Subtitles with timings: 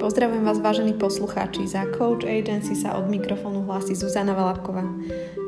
[0.00, 1.70] Pozdravujem vás, vážení poslucháči.
[1.70, 4.82] Za Coach Agency sa od mikrofónu hlási Zuzana Valapková.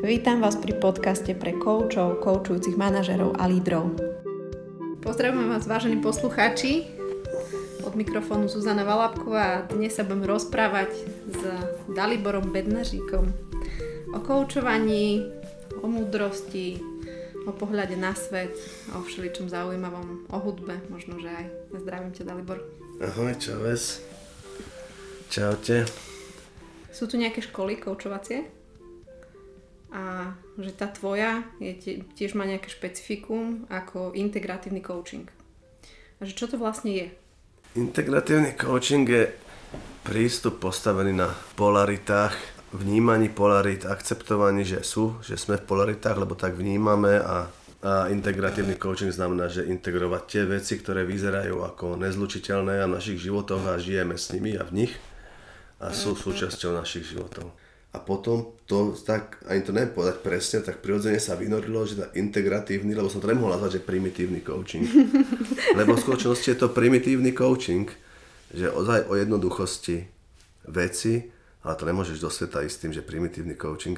[0.07, 3.97] Vítam vás pri podcaste pre koučov, koučujúcich manažerov a lídrov.
[5.03, 6.87] Pozdravujem vás, vážení poslucháči.
[7.83, 10.94] Od mikrofónu Zuzana Valapková a dnes sa budem rozprávať
[11.31, 11.40] s
[11.90, 13.31] Daliborom Bednažíkom
[14.15, 15.26] o koučovaní,
[15.83, 16.80] o múdrosti,
[17.47, 18.55] o pohľade na svet,
[18.97, 21.47] o všeličom zaujímavom, o hudbe, možno, že aj.
[21.79, 22.59] Zdravím ťa, Dalibor.
[22.97, 24.16] Ahoj, čaves.
[25.27, 25.85] Čaute.
[26.95, 28.47] Sú tu nejaké školy koučovacie?
[29.93, 35.29] A že tá tvoja je tiež má nejaké špecifikum ako integratívny coaching.
[36.19, 37.07] A že čo to vlastne je?
[37.77, 39.33] Integratívny coaching je
[40.07, 42.33] prístup postavený na polaritách,
[42.73, 47.52] vnímaní polarit, akceptovaní, že sú, že sme v polaritách, lebo tak vnímame a
[47.87, 53.21] a integratívny coaching znamená, že integrovať tie veci, ktoré vyzerajú ako nezlučiteľné a v našich
[53.21, 54.93] životoch a žijeme s nimi a v nich
[55.80, 57.52] a sú súčasťou našich životov.
[57.96, 62.07] A potom to tak, ani to neviem povedať presne, tak prirodzene sa vynorilo, že tá
[62.13, 64.84] integratívny, lebo som to nemohol nazvať, že primitívny coaching.
[65.80, 67.88] lebo v skutočnosti je to primitívny coaching,
[68.52, 70.04] že ozaj o jednoduchosti
[70.69, 71.24] veci,
[71.64, 73.97] ale to nemôžeš do sveta ísť tým, že primitívny coaching,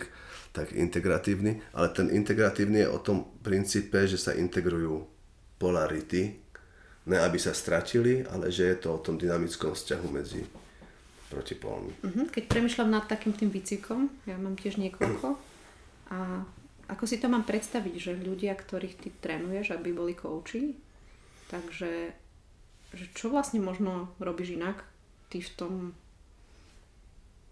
[0.54, 5.04] tak integratívny, ale ten integratívny je o tom princípe, že sa integrujú
[5.58, 6.38] polarity,
[7.10, 10.46] ne aby sa stratili, ale že je to o tom dynamickom vzťahu medzi
[11.28, 11.92] protipolmi.
[12.00, 12.26] Uh-huh.
[12.32, 15.36] Keď premyšľam nad takým tým výcvikom, ja mám tiež niekoľko,
[16.08, 16.40] a
[16.88, 20.72] ako si to mám predstaviť, že ľudia, ktorých ty trénuješ, aby boli kouči,
[21.52, 22.16] takže
[22.88, 24.80] že čo vlastne možno robíš inak
[25.28, 25.72] ty v tom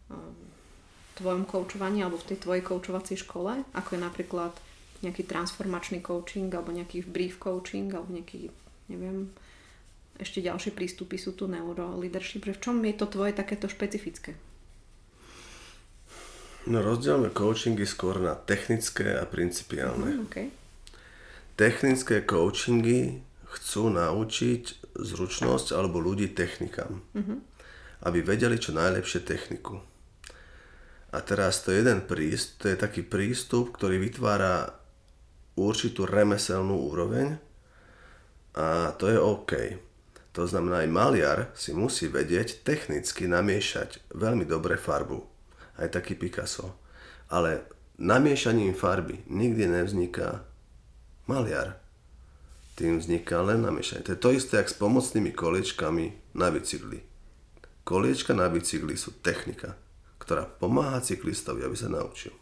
[0.08, 0.36] um,
[1.20, 4.52] tvojom koučovaní alebo v tej tvojej koučovacej škole, ako je napríklad
[5.04, 8.48] nejaký transformačný coaching alebo nejaký brief coaching alebo nejaký,
[8.88, 9.28] neviem,
[10.16, 14.36] ešte ďalšie prístupy sú tu neuroleadership, že v čom je to tvoje takéto špecifické?
[16.66, 20.18] No rozdielme coachingy skôr na technické a principiálne.
[20.18, 20.46] Mm, okay.
[21.54, 27.06] Technické coachingy chcú naučiť zručnosť alebo ľudí technikám.
[27.14, 27.38] Mm-hmm.
[28.02, 29.78] Aby vedeli čo najlepšie techniku.
[31.14, 34.74] A teraz to je jeden prístup, to je taký prístup, ktorý vytvára
[35.56, 37.40] určitú remeselnú úroveň
[38.56, 39.52] a to je OK.
[40.36, 45.24] To znamená, aj maliar si musí vedieť technicky namiešať veľmi dobre farbu.
[45.80, 46.76] Aj taký Picasso.
[47.32, 47.64] Ale
[47.96, 50.44] namiešaním farby nikdy nevzniká
[51.24, 51.80] maliar.
[52.76, 54.04] Tým vzniká len namiešanie.
[54.04, 57.00] To je to isté, ako s pomocnými koliečkami na bicykli.
[57.88, 59.72] Koliečka na bicykli sú technika,
[60.20, 62.36] ktorá pomáha cyklistovi, aby sa naučil.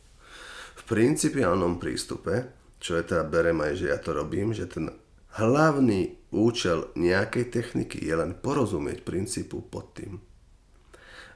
[0.74, 2.50] V principiálnom prístupe,
[2.82, 4.90] čo je teda berem aj, že ja to robím, že ten
[5.38, 10.18] hlavný účel nejakej techniky je len porozumieť princípu pod tým.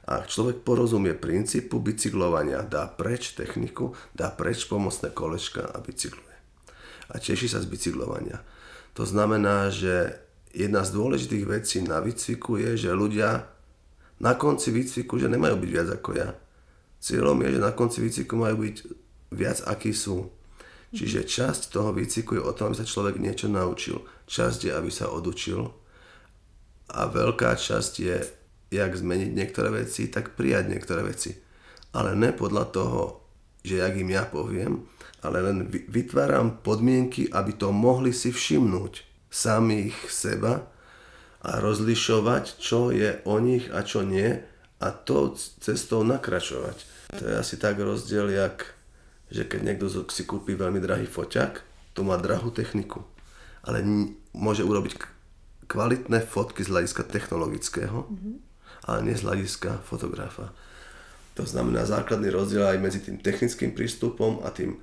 [0.09, 6.35] Ak človek porozumie princípu bicyklovania, dá preč techniku, dá preč pomocné kolečka a bicykluje.
[7.13, 8.41] A teší sa z bicyklovania.
[8.97, 10.17] To znamená, že
[10.49, 13.45] jedna z dôležitých vecí na výcviku je, že ľudia
[14.17, 16.33] na konci výcviku, že nemajú byť viac ako ja.
[16.99, 18.75] Cieľom je, že na konci výcviku majú byť
[19.31, 20.33] viac akí sú.
[20.89, 24.01] Čiže časť toho výcviku je o tom, aby sa človek niečo naučil.
[24.25, 25.69] Časť je, aby sa odučil.
[26.89, 28.17] A veľká časť je,
[28.73, 31.37] jak zmeniť niektoré veci, tak prijať niektoré veci.
[31.93, 33.01] Ale ne podľa toho,
[33.61, 34.89] že jak im ja poviem,
[35.21, 40.65] ale len vytváram podmienky, aby to mohli si všimnúť samých seba
[41.45, 44.41] a rozlišovať, čo je o nich a čo nie
[44.79, 46.77] a to cestou nakračovať.
[47.19, 48.78] To je asi tak rozdiel, jak
[49.29, 51.61] že keď niekto si kúpi veľmi drahý foťak,
[51.93, 53.05] to má drahú techniku,
[53.65, 53.81] ale
[54.33, 54.97] môže urobiť
[55.69, 58.35] kvalitné fotky z hľadiska technologického, mm-hmm.
[58.89, 60.49] ale nie z hľadiska fotografa.
[61.37, 64.81] To znamená, základný rozdiel aj medzi tým technickým prístupom a tým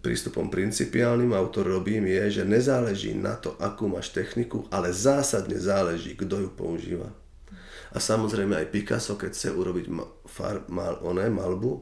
[0.00, 6.14] prístupom principiálnym, autor robím, je, že nezáleží na to, akú máš techniku, ale zásadne záleží,
[6.14, 7.10] kto ju používa.
[7.92, 9.88] A samozrejme aj Picasso, keď chce urobiť
[10.28, 11.80] far, mal, oné, malbu,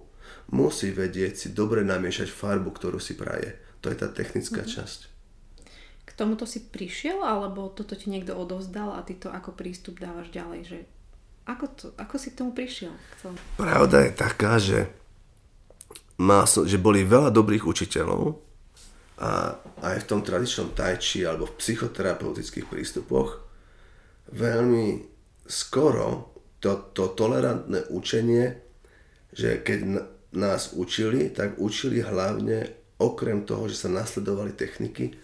[0.53, 3.57] musí vedieť si dobre namiešať farbu, ktorú si praje.
[3.85, 4.77] To je tá technická mm-hmm.
[4.81, 5.01] časť.
[6.05, 10.29] K tomuto si prišiel, alebo toto ti niekto odovzdal a ty to ako prístup dávaš
[10.31, 10.61] ďalej?
[10.69, 10.79] Že
[11.45, 12.93] ako, to, ako si k tomu prišiel?
[13.19, 13.37] Chcel?
[13.61, 14.89] Pravda je taká, že,
[16.21, 18.41] má, že boli veľa dobrých učiteľov
[19.21, 19.55] a
[19.85, 23.45] aj v tom tradičnom tajči alebo v psychoterapeutických prístupoch
[24.35, 25.07] veľmi
[25.47, 28.57] skoro to, to tolerantné učenie,
[29.37, 29.79] že keď
[30.37, 35.15] nás učili, tak učili hlavne, okrem toho, že sa nasledovali techniky,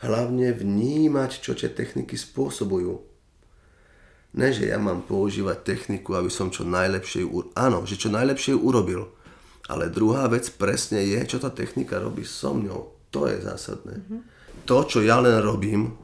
[0.00, 3.10] hlavne vnímať, čo tie techniky spôsobujú.
[4.30, 7.50] Ne, že ja mám používať techniku, aby som čo najlepšie ju...
[7.58, 9.02] Áno, že čo najlepšie ju urobil.
[9.66, 13.10] Ale druhá vec presne je, čo tá technika robí so mňou.
[13.10, 13.98] To je zásadné.
[13.98, 14.20] Mm-hmm.
[14.70, 15.98] To, čo ja len robím,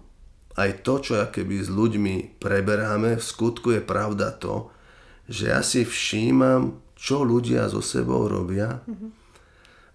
[0.58, 4.74] aj to, čo ja keby s ľuďmi preberáme, v skutku je pravda to,
[5.30, 9.10] že ja si všímam, čo ľudia so sebou robia mm-hmm.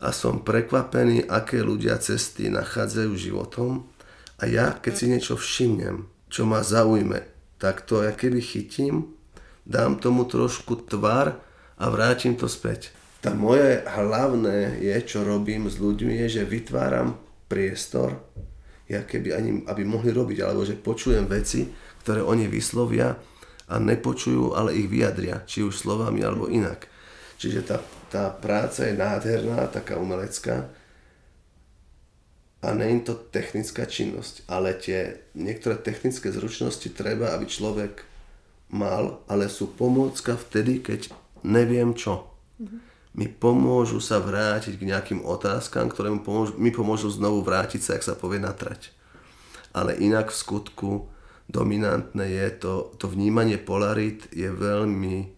[0.05, 3.89] a som prekvapený, aké ľudia cesty nachádzajú životom
[4.37, 7.25] a ja, keď si niečo všimnem, čo ma zaujme,
[7.57, 9.17] tak to ja keby chytím,
[9.65, 11.41] dám tomu trošku tvar
[11.77, 12.93] a vrátim to späť.
[13.21, 18.17] Tá moje hlavné je, čo robím s ľuďmi, je, že vytváram priestor,
[18.89, 21.69] ja keby ani, aby mohli robiť, alebo že počujem veci,
[22.01, 23.13] ktoré oni vyslovia
[23.71, 26.91] a nepočujú, ale ich vyjadria, či už slovami alebo inak.
[27.39, 27.77] Čiže tá,
[28.11, 30.67] tá práca je nádherná, taká umelecká,
[32.61, 38.05] a nie je to technická činnosť, ale tie niektoré technické zručnosti treba, aby človek
[38.69, 41.09] mal, ale sú pomôcka vtedy, keď
[41.41, 42.29] neviem čo.
[42.61, 42.79] Mm-hmm.
[43.11, 47.91] Mi pomôžu sa vrátiť k nejakým otázkam, ktoré mi pomôžu, mi pomôžu znovu vrátiť sa,
[47.97, 48.93] ak sa povie, na trať.
[49.73, 51.10] Ale inak v skutku
[51.51, 55.35] dominantné je to, to vnímanie polarit je veľmi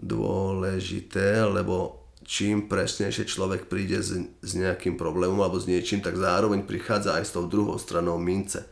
[0.00, 6.64] dôležité, lebo čím presnejšie človek príde s, s nejakým problémom alebo s niečím, tak zároveň
[6.64, 8.64] prichádza aj s tou druhou stranou mince.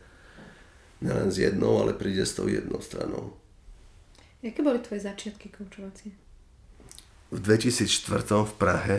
[0.99, 3.37] Nelen s jednou, ale príde s tou jednou stranou.
[4.41, 6.11] Jaké boli tvoje začiatky koučovacie?
[7.29, 8.97] V 2004 v Prahe,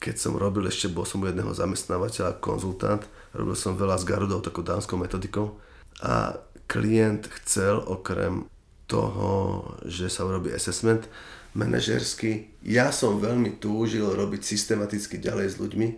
[0.00, 3.04] keď som robil ešte, bol som u jedného zamestnávateľa, konzultant,
[3.36, 5.60] robil som veľa s Garudou, takou dánskou metodikou
[6.00, 6.40] a
[6.70, 8.48] klient chcel okrem
[8.88, 11.04] toho, že sa urobí assessment,
[11.52, 12.52] manažersky.
[12.64, 15.88] Ja som veľmi túžil robiť systematicky ďalej s ľuďmi.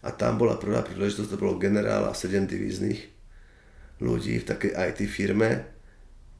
[0.00, 3.10] A tam bola prvá príležitosť, to bolo generál a 7 divíznych
[4.00, 5.50] ľudí v takej IT firme.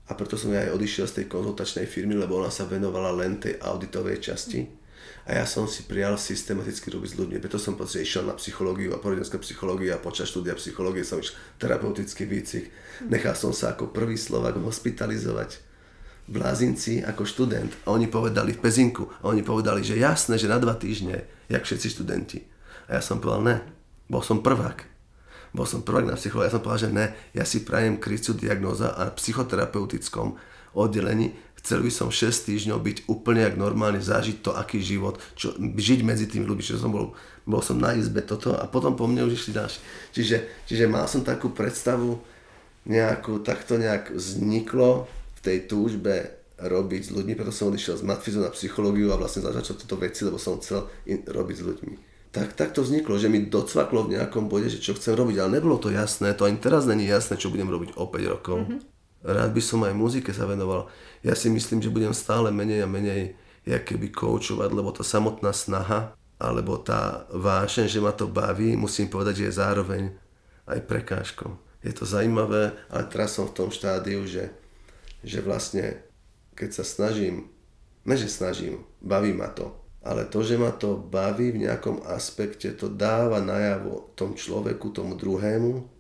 [0.08, 3.38] A preto som ja aj odišiel z tej konzultačnej firmy, lebo ona sa venovala len
[3.38, 4.79] tej auditovej časti.
[5.28, 7.38] A ja som si prijal systematicky robiť s ľuďmi.
[7.44, 11.37] Preto som proste išiel na psychológiu a porodenská psychológia a počas štúdia psychológie som išiel
[11.61, 12.72] terapeutický výcvik.
[13.06, 15.61] Nechal som sa ako prvý Slovak hospitalizovať
[16.31, 20.46] v Lázinci ako študent a oni povedali v Pezinku a oni povedali, že jasné, že
[20.46, 22.38] na dva týždne, jak všetci študenti.
[22.87, 23.56] A ja som povedal, ne,
[24.06, 24.87] bol som prvák.
[25.50, 28.94] Bol som prvák na psychológii, ja som povedal, že ne, ja si prajem kryciu diagnóza
[28.94, 30.38] a psychoterapeutickom
[30.78, 35.52] oddelení chcel by som 6 týždňov byť úplne jak normálne, zažiť to, aký život, čo,
[35.60, 37.12] žiť medzi tými ľuďmi, čiže som bol,
[37.44, 39.78] bol som na izbe toto a potom po mne už išli ďalší.
[40.16, 42.16] Čiže, čiže mal som takú predstavu
[42.88, 45.04] nejakú, tak to nejak vzniklo
[45.36, 49.44] v tej túžbe robiť s ľuďmi, preto som odišiel z matfizu na psychológiu a vlastne
[49.44, 51.94] začal toto veci, lebo som chcel in, robiť s ľuďmi.
[52.30, 55.58] Tak, tak to vzniklo, že mi docvaklo v nejakom bode, že čo chcem robiť, ale
[55.58, 58.56] nebolo to jasné, to ani teraz není jasné, čo budem robiť o 5 rokov.
[58.64, 59.00] Mm-hmm.
[59.20, 60.88] Rád by som aj muzike sa venoval.
[61.20, 63.37] Ja si myslím, že budem stále menej a menej
[63.69, 69.12] jak keby koučovať, lebo tá samotná snaha, alebo tá vášeň, že ma to baví, musím
[69.12, 70.02] povedať, že je zároveň
[70.64, 71.52] aj prekážkou.
[71.84, 74.49] Je to zaujímavé, ale teraz som v tom štádiu, že
[75.20, 76.00] že vlastne
[76.56, 77.49] keď sa snažím,
[78.05, 82.73] ne že snažím, baví ma to, ale to, že ma to baví v nejakom aspekte,
[82.73, 86.00] to dáva najavo tom človeku, tomu druhému,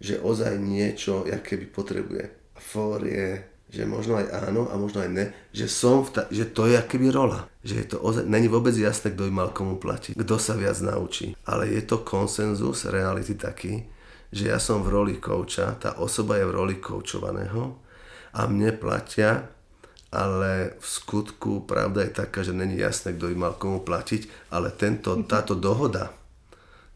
[0.00, 2.24] že ozaj niečo, jak keby potrebuje.
[2.56, 3.40] For je,
[3.72, 6.78] že možno aj áno a možno aj ne, že som v ta- že to je
[6.78, 7.48] keby rola.
[7.66, 10.78] Že je to ozaj, není vôbec jasné, kto by mal komu platiť, kto sa viac
[10.84, 11.34] naučí.
[11.48, 13.84] Ale je to konsenzus reality taký,
[14.30, 17.78] že ja som v roli kouča, tá osoba je v roli koučovaného
[18.36, 19.48] a mne platia,
[20.12, 24.70] ale v skutku pravda je taká, že není jasné, kto by mal komu platiť, ale
[24.72, 26.14] tento, táto dohoda,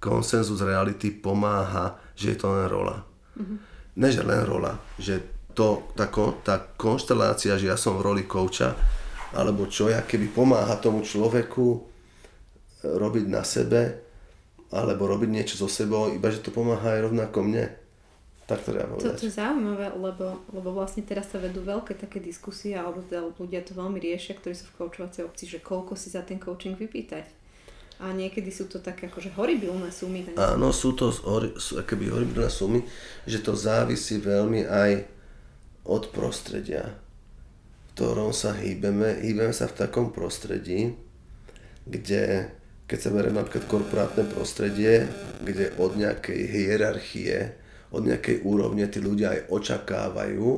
[0.00, 3.00] konsenzus reality pomáha, že je to len rola.
[3.40, 3.58] Mm-hmm.
[3.96, 5.24] Ne, že len rola, že
[5.56, 6.06] to, tá,
[6.44, 8.76] tá konštelácia, že ja som v roli kouča,
[9.32, 11.78] alebo čo, ja keby pomáha tomu človeku e,
[12.84, 13.80] robiť na sebe,
[14.70, 17.66] alebo robiť niečo so sebou, iba že to pomáha aj rovnako mne.
[18.46, 19.16] Tak to treba povedať.
[19.16, 23.30] To, to je zaujímavé, lebo, lebo vlastne teraz sa vedú veľké také diskusie, alebo teda
[23.38, 26.74] ľudia to veľmi riešia, ktorí sú v koučovacej obci, že koľko si za ten coaching
[26.74, 27.39] vypýtať.
[28.00, 30.24] A niekedy sú to také akože horibilné sumy.
[30.40, 32.80] Áno, sú to hori, sú akoby horibilné sumy,
[33.28, 35.04] že to závisí veľmi aj
[35.84, 39.20] od prostredia, v ktorom sa hýbeme.
[39.20, 40.96] Hýbeme sa v takom prostredí,
[41.84, 42.48] kde,
[42.88, 45.04] keď sa berieme napríklad korporátne prostredie,
[45.44, 50.48] kde od nejakej hierarchie od nejakej úrovne tí ľudia aj očakávajú,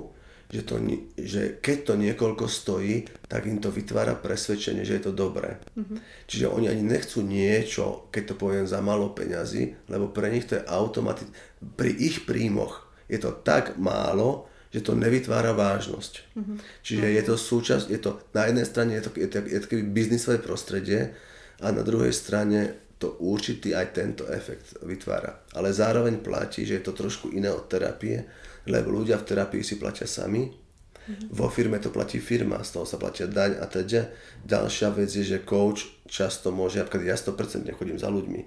[0.52, 0.76] že, to,
[1.16, 5.56] že keď to niekoľko stojí, tak im to vytvára presvedčenie, že je to dobré.
[5.72, 5.98] Mm-hmm.
[6.28, 10.60] Čiže oni ani nechcú niečo, keď to poviem, za malo peňazí, lebo pre nich to
[10.60, 11.32] je automaticky,
[11.80, 16.36] pri ich príjmoch je to tak málo, že to nevytvára vážnosť.
[16.36, 16.56] Mm-hmm.
[16.84, 19.66] Čiže je to súčasť, je to, na jednej strane je to, je to, je to
[19.88, 21.16] biznisové prostredie
[21.64, 25.48] a na druhej strane to určitý aj tento efekt vytvára.
[25.56, 28.22] Ale zároveň platí, že je to trošku iné od terapie,
[28.68, 31.34] lebo ľudia v terapii si platia sami, mm-hmm.
[31.34, 34.10] vo firme to platí firma, z toho sa platia daň a teda.
[34.42, 38.40] Ďalšia vec je, že coach často môže, napríklad ja 100% chodím za ľuďmi,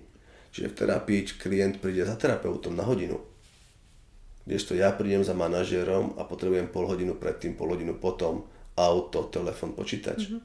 [0.52, 3.20] čiže v terapii klient príde za terapeutom na hodinu,
[4.46, 8.46] Kdežto ja prídem za manažérom a potrebujem pol hodinu predtým, pol hodinu potom,
[8.78, 10.30] auto, telefon, počítač.
[10.30, 10.42] Mm-hmm.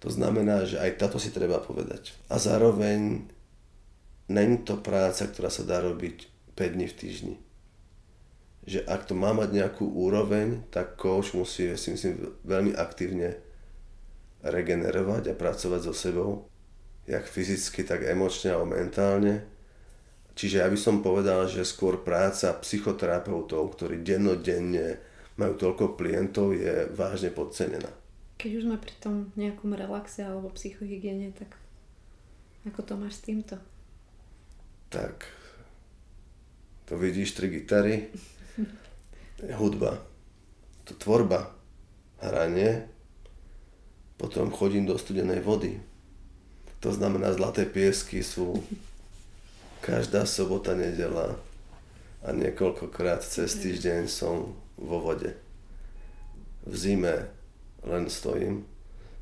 [0.00, 2.14] To znamená, že aj táto si treba povedať.
[2.30, 3.26] A zároveň
[4.30, 7.34] není to práca, ktorá sa dá robiť 5 dní v týždni.
[8.70, 13.42] Že ak to má mať nejakú úroveň, tak coach musí, si myslím, veľmi aktívne
[14.46, 16.46] regenerovať a pracovať so sebou,
[17.10, 19.42] jak fyzicky, tak emočne alebo mentálne
[20.40, 24.96] Čiže ja by som povedal, že skôr práca psychoterapeutov, ktorí dennodenne
[25.36, 27.92] majú toľko klientov, je vážne podcenená.
[28.40, 31.60] Keď už sme pri tom nejakom relaxe alebo psychohygiene, tak
[32.64, 33.60] ako to máš s týmto?
[34.88, 35.28] Tak,
[36.88, 38.08] to vidíš, tri gitary,
[39.56, 40.00] hudba,
[40.84, 41.54] to tvorba,
[42.20, 42.88] hranie,
[44.20, 45.80] potom chodím do studenej vody.
[46.80, 48.60] To znamená, zlaté piesky sú
[49.80, 51.36] každá sobota, nedela
[52.20, 55.32] a niekoľkokrát cez týždeň som vo vode.
[56.68, 57.32] V zime
[57.84, 58.68] len stojím,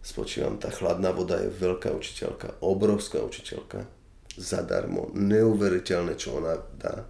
[0.03, 0.59] spočívam.
[0.59, 3.87] Tá chladná voda je veľká učiteľka, obrovská učiteľka,
[4.35, 7.07] zadarmo, neuveriteľné, čo ona dá.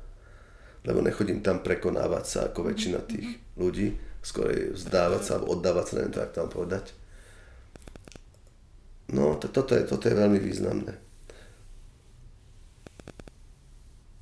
[0.86, 5.94] Lebo nechodím tam prekonávať sa ako väčšina tých ľudí, skôr vzdávať sa alebo oddávať sa,
[5.98, 6.94] neviem to, ak tam povedať.
[9.08, 10.94] No, to, toto, je, toto je veľmi významné.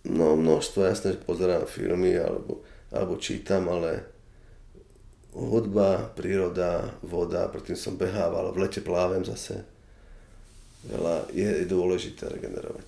[0.06, 2.62] No množstvo, jasne, že pozerám filmy alebo,
[2.94, 4.06] alebo čítam, ale
[5.34, 9.66] hudba, príroda, voda, predtým som behával, v lete plávem zase.
[10.86, 12.86] Veľa je dôležité regenerovať.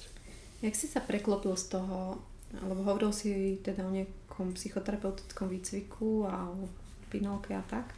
[0.63, 2.23] Jak si sa preklopil z toho,
[2.57, 6.65] alebo hovoril si teda o nejakom psychoterapeutickom výcviku a o
[7.13, 7.93] pinolke a tak,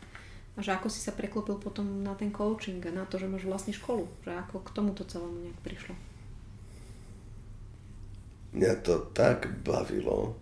[0.54, 3.47] a že ako si sa preklopil potom na ten coaching a na to, že máš
[3.47, 5.95] vlastne školu, že ako k tomuto celému nejak prišlo?
[8.52, 10.35] mňa to tak bavilo,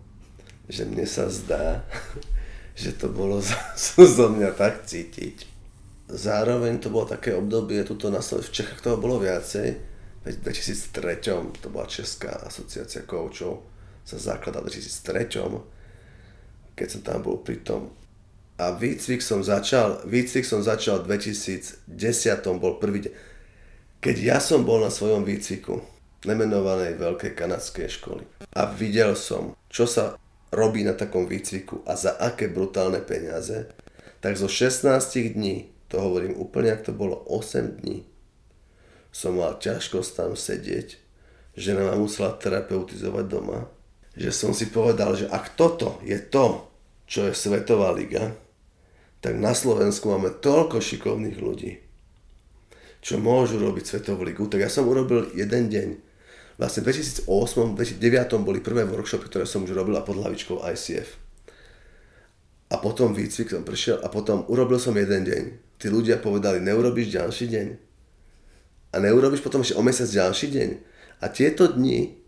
[0.69, 1.85] že mne sa zdá,
[2.81, 3.41] že to bolo
[4.17, 5.45] zo mňa tak cítiť.
[6.09, 9.77] Zároveň to bolo také obdobie, tuto na v Čechách toho bolo viacej,
[10.19, 13.61] v 2003, to bola Česká asociácia koučov,
[14.09, 15.29] sa zakladala v 2003,
[16.73, 17.93] keď som tam bol pri tom.
[18.59, 21.87] A výcvik som začal, výcvik som začal v 2010,
[22.57, 23.13] bol prvý deň.
[24.01, 25.79] Keď ja som bol na svojom výcviku,
[26.27, 28.23] nemenovanej veľkej kanadskej školy.
[28.51, 30.19] A videl som, čo sa
[30.51, 33.71] robí na takom výcviku a za aké brutálne peniaze,
[34.19, 34.91] tak zo 16
[35.35, 38.03] dní, to hovorím úplne, ak to bolo 8 dní,
[39.15, 40.99] som mal ťažkosť tam sedieť,
[41.55, 43.71] že ma musela terapeutizovať doma,
[44.19, 46.67] že som si povedal, že ak toto je to,
[47.07, 48.35] čo je Svetová liga,
[49.23, 51.79] tak na Slovensku máme toľko šikovných ľudí,
[52.99, 54.43] čo môžu robiť Svetovú ligu.
[54.51, 55.89] Tak ja som urobil jeden deň
[56.59, 61.15] Vlastne v 2008, 2009 boli prvé workshopy, ktoré som už robila pod hlavičkou ICF.
[62.67, 65.43] A potom výcvik som prišiel a potom urobil som jeden deň.
[65.79, 67.67] Tí ľudia povedali, neurobíš ďalší deň.
[68.91, 70.69] A neurobíš potom ešte o mesiac ďalší deň.
[71.23, 72.18] A tieto dni,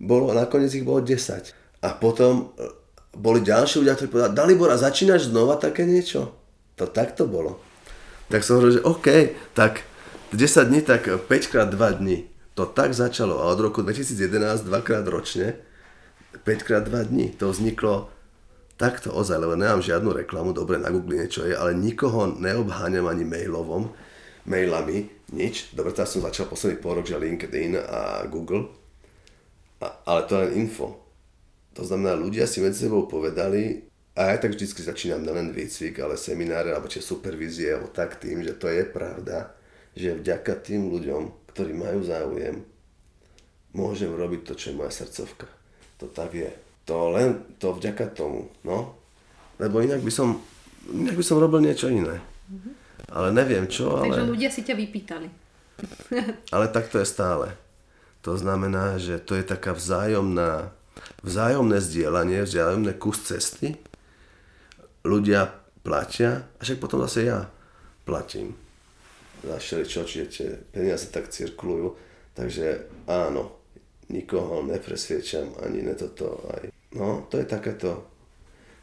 [0.00, 1.84] bolo, nakoniec ich bolo 10.
[1.84, 2.66] A potom e,
[3.12, 6.32] boli ďalší ľudia, ktorí povedali, Dalibor, a začínaš znova také niečo?
[6.80, 7.60] To takto bolo.
[8.32, 9.08] Tak som hovoril, že OK,
[9.52, 9.84] tak
[10.32, 12.30] 10 dní, tak 5 krát 2 dní
[12.60, 15.56] to tak začalo a od roku 2011 dvakrát ročne,
[16.44, 18.12] 5 krát 2 dní, to vzniklo
[18.76, 23.24] takto ozaj, lebo nemám žiadnu reklamu, dobre na Google niečo je, ale nikoho neobháňam ani
[23.24, 23.88] mailovom,
[24.44, 25.72] mailami, nič.
[25.72, 28.68] Dobre, teraz som začal posledný pol že LinkedIn a Google,
[29.80, 31.00] a, ale to je len info.
[31.74, 36.20] To znamená, ľudia si medzi sebou povedali, a ja tak vždycky začínam nelen výcvik, ale
[36.20, 39.54] semináre, alebo či supervízie, alebo tak tým, že to je pravda,
[39.96, 42.62] že vďaka tým ľuďom ktorí majú záujem,
[43.74, 45.50] môžem robiť to, čo je moja srdcovka.
[45.98, 46.50] To tak je.
[46.86, 48.94] To len to vďaka tomu, no.
[49.58, 50.40] Lebo inak by som,
[50.88, 52.22] inak by som robil niečo iné.
[52.48, 52.72] Mm-hmm.
[53.10, 54.08] Ale neviem čo, ale...
[54.08, 55.28] Takže ľudia si ťa vypýtali.
[56.54, 57.52] ale tak to je stále.
[58.20, 60.76] To znamená, že to je taká vzájomná,
[61.24, 63.80] vzájomné zdieľanie, vzájomné kus cesty.
[65.00, 65.48] Ľudia
[65.80, 67.48] platia a však potom zase ja
[68.04, 68.52] platím
[69.40, 71.96] za všeličo, čiže tie peniaze tak cirkulujú.
[72.36, 73.56] Takže áno,
[74.12, 76.44] nikoho nepresviečam ani ne toto.
[76.52, 76.68] Aj.
[76.92, 78.04] No, to je takéto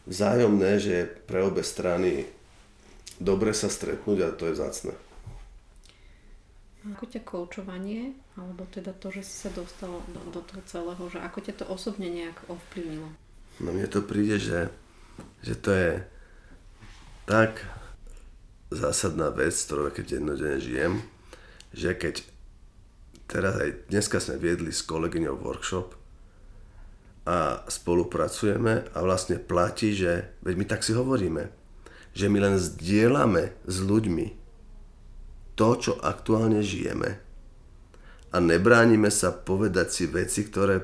[0.10, 2.25] vzájomné, že pre obe strany
[3.22, 4.94] dobre sa stretnúť a to je zácne.
[6.88, 11.17] Ako ťa koučovanie, alebo teda to, že si sa dostal do, do toho celého, že
[11.17, 13.10] ako ťa to osobne nejak ovplyvnilo?
[13.58, 14.70] No mne to príde, že,
[15.41, 15.91] že to je
[17.25, 17.65] tak
[18.70, 20.94] zásadná vec, ktorou keď jednodenne žijem,
[21.74, 22.22] že keď
[23.25, 25.98] teraz aj dneska sme viedli s kolegyňou workshop
[27.27, 31.50] a spolupracujeme a vlastne platí, že veď my tak si hovoríme,
[32.13, 34.27] že my len zdieľame s ľuďmi
[35.58, 37.26] to, čo aktuálne žijeme
[38.31, 40.84] a nebránime sa povedať si veci, ktoré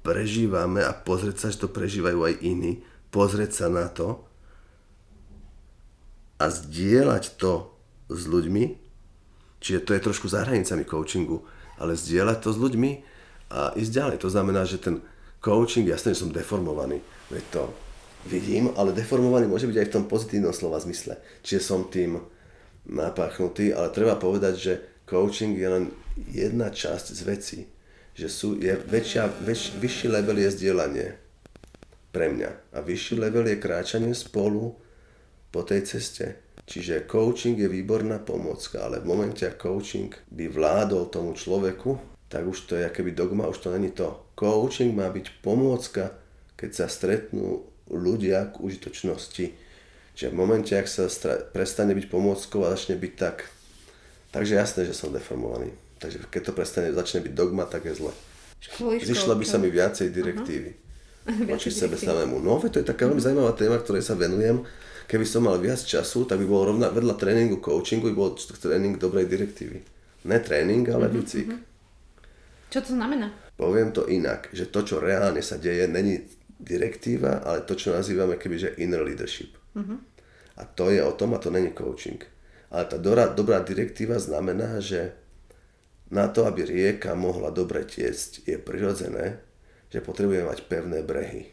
[0.00, 2.80] prežívame a pozrieť sa, že to prežívajú aj iní,
[3.12, 4.24] pozrieť sa na to
[6.40, 7.68] a zdieľať to
[8.08, 8.64] s ľuďmi,
[9.60, 11.44] čiže to je trošku za hranicami coachingu,
[11.76, 12.90] ale zdieľať to s ľuďmi
[13.52, 14.16] a ísť ďalej.
[14.24, 15.04] To znamená, že ten
[15.44, 17.62] coaching, jasne, som deformovaný, veď to
[18.26, 21.20] vidím, ale deformovaný môže byť aj v tom pozitívnom slova zmysle.
[21.44, 22.18] Čiže som tým
[22.88, 24.72] napáchnutý, ale treba povedať, že
[25.08, 25.84] coaching je len
[26.28, 27.58] jedna časť z veci.
[28.12, 31.08] Že sú, je väčšia, väč, vyšší level je zdieľanie
[32.12, 32.76] pre mňa.
[32.76, 34.76] A vyšší level je kráčanie spolu
[35.48, 36.44] po tej ceste.
[36.68, 41.96] Čiže coaching je výborná pomocka, ale v momente, ak coaching by vládol tomu človeku,
[42.28, 44.28] tak už to je akéby dogma, už to není to.
[44.36, 46.12] Coaching má byť pomôcka,
[46.60, 49.46] keď sa stretnú ľudia k užitočnosti
[50.18, 51.06] Čiže v momente, ak sa
[51.54, 53.46] prestane byť pomôckou a začne byť tak,
[54.38, 55.74] takže jasné, že som deformovaný.
[55.98, 58.14] Takže keď to prestane, začne byť dogma, tak je zle.
[59.02, 60.70] Zišla by sa mi viacej direktívy.
[61.26, 61.46] Uh-huh.
[61.50, 62.38] Voči sebe samému.
[62.38, 64.62] No, to je taká veľmi zaujímavá téma, ktorej sa venujem.
[65.10, 68.94] Keby som mal viac času, tak by bol rovna, vedľa tréningu coachingu, by bol tréning
[68.94, 69.82] dobrej direktívy.
[70.30, 71.48] Ne tréning, ale uh-huh, výcvik.
[71.50, 71.66] Uh-huh.
[72.70, 73.34] Čo to znamená?
[73.58, 76.22] Poviem to inak, že to, čo reálne sa deje, není
[76.62, 79.58] direktíva, ale to, čo nazývame kebyže inner leadership.
[79.74, 79.98] Uh-huh.
[80.58, 82.22] A to je o tom, a to není coaching.
[82.68, 85.16] Ale tá dobrá, dobrá direktíva znamená, že
[86.08, 89.40] na to, aby rieka mohla dobre tiecť, je prirodzené,
[89.88, 91.52] že potrebujeme mať pevné brehy.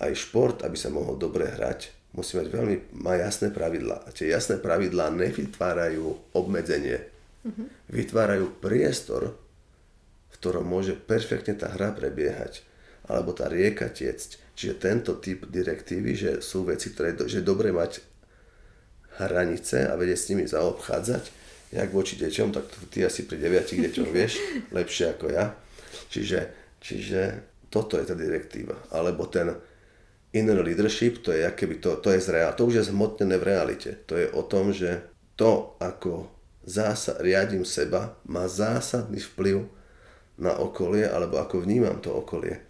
[0.00, 4.04] Aj šport, aby sa mohol dobre hrať, musí mať veľmi, má jasné pravidlá.
[4.04, 7.04] A tie jasné pravidlá nevytvárajú obmedzenie.
[7.44, 7.66] Uh-huh.
[7.92, 9.36] Vytvárajú priestor,
[10.28, 12.64] v ktorom môže perfektne tá hra prebiehať
[13.08, 14.52] alebo tá rieka tiecť.
[14.52, 18.04] Čiže tento typ direktívy, že sú veci, ktoré že dobre mať
[19.18, 21.24] hranice a vedieť s nimi zaobchádzať,
[21.74, 24.38] jak voči deťom, tak ty asi pri deviatich deťoch vieš
[24.72, 25.52] lepšie ako ja.
[26.08, 26.38] Čiže,
[26.80, 27.20] čiže
[27.68, 28.78] toto je tá direktíva.
[28.94, 29.52] Alebo ten
[30.32, 33.90] inner leadership, to je, keby to, to je zreál, to už je zhmotnené v realite.
[34.08, 35.04] To je o tom, že
[35.36, 36.28] to, ako
[36.64, 39.68] zása, riadím seba, má zásadný vplyv
[40.38, 42.60] na okolie, alebo ako vnímam to okolie.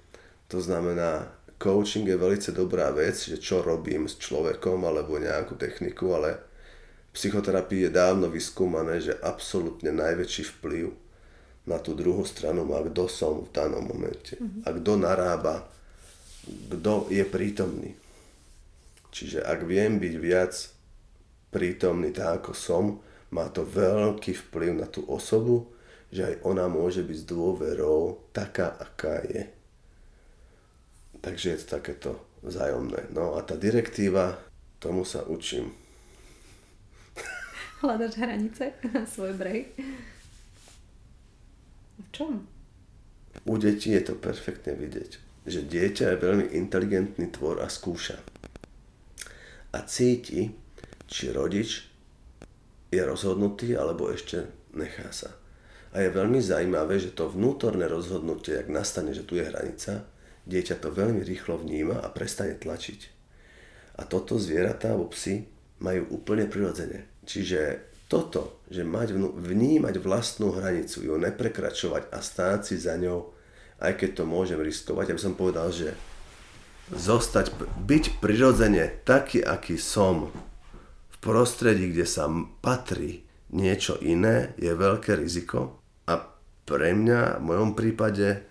[0.49, 6.15] To znamená, coaching je veľmi dobrá vec, že čo robím s človekom alebo nejakú techniku,
[6.15, 6.39] ale
[7.11, 11.09] v psychoterapii je dávno vyskúmané, že absolútne najväčší vplyv
[11.69, 14.41] na tú druhú stranu má kto som v danom momente.
[14.41, 14.65] Mm-hmm.
[14.65, 15.69] A kto narába,
[16.73, 17.93] kto je prítomný.
[19.13, 20.55] Čiže ak viem byť viac
[21.53, 22.85] prítomný tak, ako som,
[23.29, 25.69] má to veľký vplyv na tú osobu,
[26.09, 29.58] že aj ona môže byť s dôverou taká, aká je.
[31.21, 32.11] Takže je to takéto
[32.43, 33.11] vzájomné.
[33.11, 34.39] No a tá direktíva,
[34.79, 35.75] tomu sa učím.
[37.83, 39.75] Hľadaš hranice na svoj brej.
[41.99, 42.47] V čom?
[43.47, 45.11] U detí je to perfektne vidieť,
[45.47, 48.19] že dieťa je veľmi inteligentný tvor a skúša.
[49.75, 50.55] A cíti,
[51.07, 51.87] či rodič
[52.89, 55.35] je rozhodnutý alebo ešte nechá sa.
[55.93, 60.05] A je veľmi zaujímavé, že to vnútorné rozhodnutie, ak nastane, že tu je hranica,
[60.49, 63.01] dieťa to veľmi rýchlo vníma a prestane tlačiť.
[64.01, 65.45] A toto zvieratá alebo psy
[65.85, 67.07] majú úplne prirodzene.
[67.29, 73.37] Čiže toto, že mať, vnímať vlastnú hranicu, ju neprekračovať a stáť si za ňou,
[73.85, 75.93] aj keď to môžem riskovať, aby som povedal, že
[76.89, 77.53] zostať,
[77.85, 80.33] byť prirodzene taký, aký som
[81.13, 82.33] v prostredí, kde sa
[82.65, 86.33] patrí niečo iné, je veľké riziko a
[86.65, 88.48] pre mňa v mojom prípade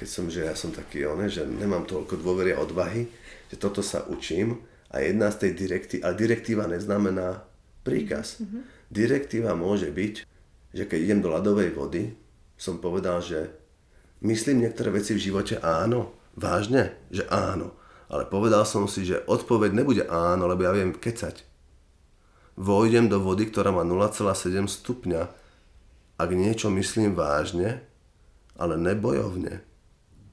[0.00, 3.04] keď som, že ja som taký oné, že nemám toľko dôvery a odvahy,
[3.52, 4.56] že toto sa učím
[4.88, 7.44] a jedna z tej direktívy, a direktíva neznamená
[7.84, 8.40] príkaz.
[8.40, 8.62] Mm-hmm.
[8.88, 10.24] Direktíva môže byť,
[10.72, 12.16] že keď idem do ľadovej vody,
[12.56, 13.52] som povedal, že
[14.24, 17.76] myslím niektoré veci v živote áno, vážne, že áno.
[18.08, 21.44] Ale povedal som si, že odpoveď nebude áno, lebo ja viem kecať.
[22.56, 25.22] Vojdem do vody, ktorá má 0,7 stupňa,
[26.16, 27.84] ak niečo myslím vážne,
[28.58, 29.69] ale nebojovne,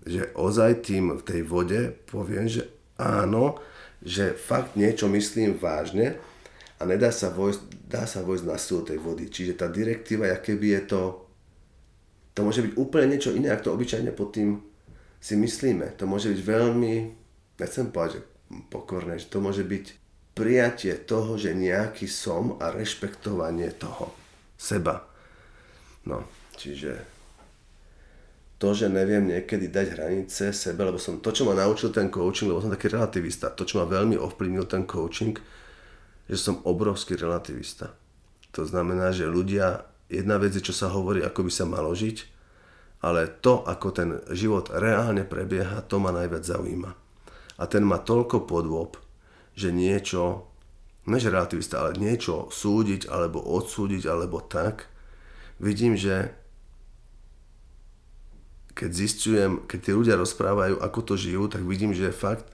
[0.08, 2.64] že ozaj tým v tej vode poviem, že
[2.96, 3.60] áno,
[4.00, 6.16] že fakt niečo myslím vážne
[6.80, 9.28] a nedá sa vojsť, dá sa vojsť na silu tej vody.
[9.28, 11.02] Čiže tá direktíva, keby je to,
[12.32, 14.64] to môže byť úplne niečo iné, ako to obyčajne pod tým
[15.20, 15.98] si myslíme.
[16.00, 16.94] To môže byť veľmi,
[17.60, 18.26] nechcem povedať, že
[18.72, 19.86] pokorné, že to môže byť
[20.38, 24.14] prijatie toho, že nejaký som a rešpektovanie toho
[24.54, 25.10] seba.
[26.06, 27.17] No, čiže
[28.58, 32.50] to, že neviem niekedy dať hranice sebe, lebo som to, čo ma naučil ten coaching,
[32.50, 35.38] lebo som taký relativista, to, čo ma veľmi ovplyvnil ten coaching,
[36.26, 37.94] že som obrovský relativista.
[38.58, 42.18] To znamená, že ľudia, jedna vec je, čo sa hovorí, ako by sa malo žiť,
[43.06, 46.92] ale to, ako ten život reálne prebieha, to ma najviac zaujíma.
[47.62, 48.98] A ten má toľko podôb,
[49.54, 50.50] že niečo,
[51.06, 54.90] než relativista, ale niečo súdiť, alebo odsúdiť, alebo tak,
[55.62, 56.34] vidím, že
[58.78, 62.46] keď zistujem, keď tí ľudia rozprávajú, ako to žijú, tak vidím, že fakt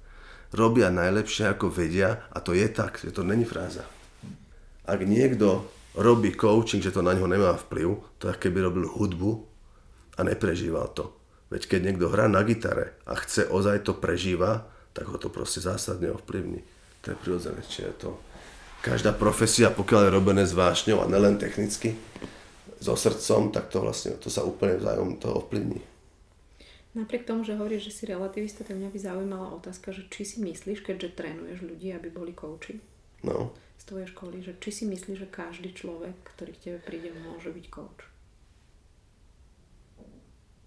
[0.55, 3.83] robia najlepšie, ako vedia a to je tak, že to není fráza.
[4.87, 5.67] Ak niekto
[5.99, 9.43] robí coaching, že to na ňo nemá vplyv, to je keby robil hudbu
[10.15, 11.11] a neprežíval to.
[11.51, 15.59] Veď keď niekto hrá na gitare a chce ozaj to prežíva, tak ho to proste
[15.59, 16.63] zásadne ovplyvní.
[17.03, 18.09] To je prirodzené, či je to
[18.83, 21.95] každá profesia, pokiaľ je robené s vášňou a nelen technicky,
[22.83, 25.92] so srdcom, tak to vlastne, to sa úplne vzájom to ovplyvní.
[26.93, 30.37] Napriek tomu, že hovoríš, že si relativista, tak mňa by zaujímala otázka, že či si
[30.45, 32.77] myslíš, keďže trénuješ ľudí, aby boli kouči
[33.25, 33.49] no.
[33.81, 37.49] z tvojej školy, že či si myslíš, že každý človek, ktorý k tebe príde, môže
[37.49, 38.05] byť coach?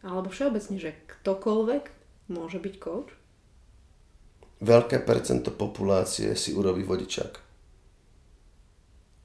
[0.02, 1.84] Alebo všeobecne, že ktokoľvek
[2.34, 3.14] môže byť coach?
[4.58, 7.38] Veľké percento populácie si urobí vodičak.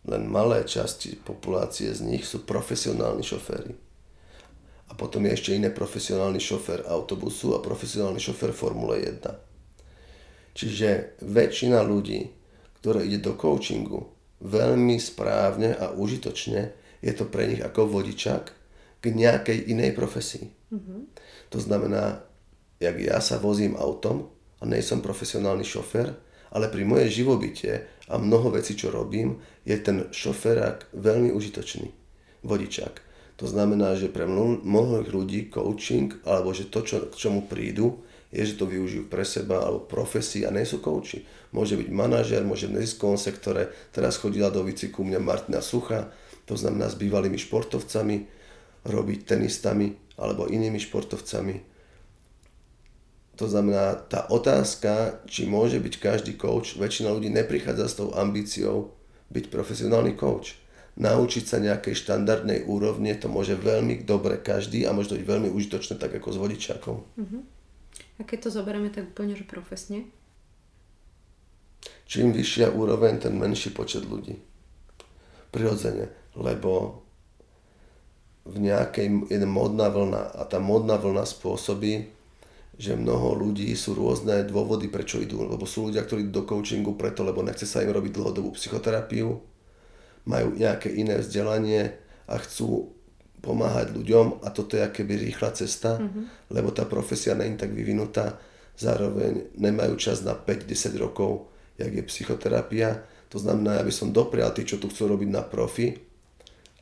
[0.05, 3.90] Len malé časti populácie z nich sú profesionálni šoféry
[4.91, 9.23] a potom je ešte iné profesionálny šofer autobusu a profesionálny šofer Formule 1.
[10.51, 12.27] Čiže väčšina ľudí,
[12.83, 14.11] ktoré ide do coachingu,
[14.43, 18.51] veľmi správne a užitočne je to pre nich ako vodičak
[18.99, 20.51] k nejakej inej profesii.
[20.75, 20.99] Mm-hmm.
[21.55, 22.27] To znamená,
[22.83, 24.27] jak ja sa vozím autom
[24.59, 26.11] a nie som profesionálny šofer,
[26.51, 31.87] ale pri mojej živobytie a mnoho vecí, čo robím, je ten šoferák veľmi užitočný.
[32.43, 33.10] Vodičák.
[33.41, 38.45] To znamená, že pre mnohých ľudí coaching, alebo že to, čo, k čomu prídu, je,
[38.45, 41.25] že to využijú pre seba alebo profesii a nie sú coachi.
[41.49, 43.73] Môže byť manažer, môže v neziskovom sektore.
[43.89, 46.13] Teraz chodila do výciku mňa Martina Sucha,
[46.45, 48.29] to znamená s bývalými športovcami,
[48.85, 51.65] robiť tenistami alebo inými športovcami.
[53.41, 58.93] To znamená, tá otázka, či môže byť každý coach, väčšina ľudí neprichádza s tou ambíciou
[59.33, 60.60] byť profesionálny coach
[61.01, 65.49] naučiť sa nejakej štandardnej úrovne, to môže veľmi dobre každý a môže to byť veľmi
[65.49, 66.95] užitočné tak ako s vodičákom.
[67.01, 67.41] Uh-huh.
[68.17, 70.05] A keď to zoberieme tak úplne, že profesne?
[72.05, 74.37] Čím vyššia úroveň, ten menší počet ľudí.
[75.49, 77.01] Prirodzene, lebo
[78.45, 82.09] v nejakej je modná vlna a tá modná vlna spôsobí,
[82.77, 85.45] že mnoho ľudí sú rôzne dôvody, prečo idú.
[85.45, 89.50] Lebo sú ľudia, ktorí idú do coachingu preto, lebo nechce sa im robiť dlhodobú psychoterapiu,
[90.25, 91.97] majú nejaké iné vzdelanie
[92.29, 92.93] a chcú
[93.41, 96.53] pomáhať ľuďom a toto je akéby rýchla cesta, mm-hmm.
[96.53, 98.37] lebo tá profesia není tak vyvinutá,
[98.77, 101.49] zároveň nemajú čas na 5-10 rokov,
[101.81, 103.01] jak je psychoterapia.
[103.33, 105.97] To znamená, aby som doprial tí, čo tu chcú robiť na profi,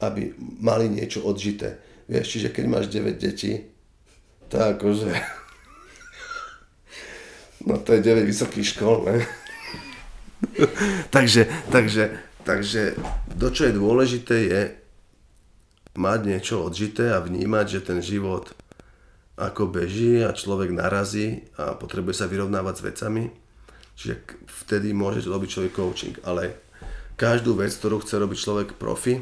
[0.03, 1.79] aby mali niečo odžité.
[2.11, 3.71] Vieš, čiže keď máš 9 detí,
[4.51, 5.11] tak akože...
[7.59, 9.19] No to je 9 vysokých škôl, ne?
[11.15, 12.97] takže, takže Takže
[13.37, 14.61] to, čo je dôležité, je
[15.93, 18.49] mať niečo odžité a vnímať, že ten život
[19.37, 23.23] ako beží a človek narazí a potrebuje sa vyrovnávať s vecami.
[23.93, 24.13] Čiže
[24.65, 26.17] vtedy môže robiť človek coaching.
[26.25, 26.57] Ale
[27.21, 29.21] každú vec, ktorú chce robiť človek profi,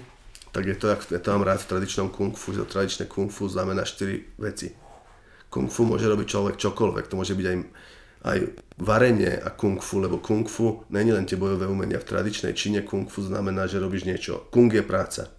[0.56, 3.28] tak je to, ako ja to mám rád v tradičnom kung fu, že tradičné kung
[3.28, 4.72] fu znamená 4 veci.
[5.52, 7.58] Kung fu môže robiť človek čokoľvek, to môže byť aj
[8.26, 8.38] aj
[8.82, 12.02] varenie a kung fu, lebo kung fu není len tie bojové umenia.
[12.02, 14.50] V tradičnej Číne kung fu znamená, že robíš niečo.
[14.50, 15.30] Kung je práca.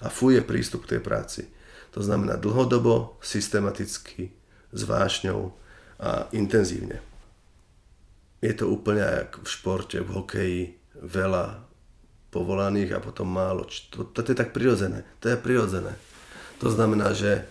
[0.00, 1.42] A fu je prístup k tej práci.
[1.90, 4.30] To znamená dlhodobo, systematicky,
[4.70, 5.50] s vášňou
[5.98, 7.02] a intenzívne.
[8.40, 10.62] Je to úplne ako v športe, v hokeji,
[10.96, 11.60] veľa
[12.30, 13.66] povolaných a potom málo.
[13.92, 15.02] To, to, to je tak prirodzené.
[15.20, 15.92] To je prirodzené.
[16.62, 17.44] To znamená, že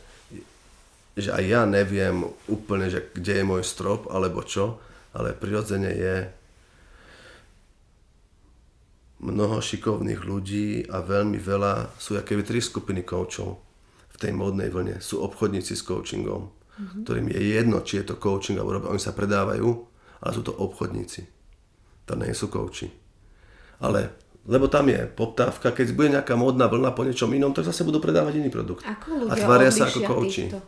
[1.19, 4.79] že aj ja neviem úplne, že kde je môj strop alebo čo,
[5.12, 6.15] ale prirodzene je
[9.19, 13.60] mnoho šikovných ľudí a veľmi veľa, sú aké tri skupiny koučov
[14.10, 15.03] v tej módnej vlne.
[15.03, 17.03] Sú obchodníci s coachingom, mm-hmm.
[17.03, 21.23] ktorým je jedno, či je to coaching alebo oni sa predávajú ale sú to obchodníci.
[22.12, 22.91] To nie sú kouči.
[23.79, 27.86] Ale lebo tam je poptávka, keď bude nejaká módna vlna po niečom inom, tak zase
[27.86, 28.82] budú predávať iný produkt.
[28.82, 30.49] Ako a ľudia tvária sa ako kouči.
[30.49, 30.60] týchto?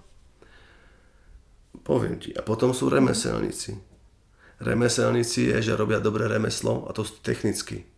[1.82, 2.30] Poviem ti.
[2.38, 3.78] A potom sú remeselníci.
[4.62, 7.89] Remeselníci je, že robia dobré remeslo a to technicky.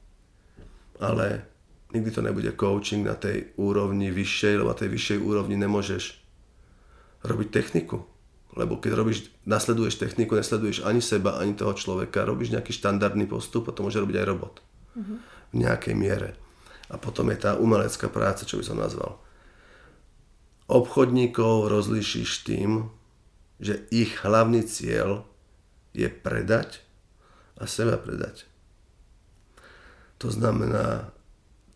[1.03, 1.43] Ale
[1.91, 6.23] nikdy to nebude coaching na tej úrovni vyššej, lebo na tej vyššej úrovni nemôžeš
[7.27, 8.07] robiť techniku.
[8.53, 13.67] Lebo keď robíš, nasleduješ techniku, nesleduješ ani seba, ani toho človeka, robíš nejaký štandardný postup
[13.67, 14.55] a to môže robiť aj robot.
[15.51, 16.37] V nejakej miere.
[16.87, 19.17] A potom je tá umelecká práca, čo by som nazval.
[20.69, 22.87] Obchodníkov rozlíšiš tým,
[23.59, 25.25] že ich hlavný cieľ
[25.93, 26.81] je predať
[27.57, 28.49] a seba predať.
[30.17, 31.13] To znamená,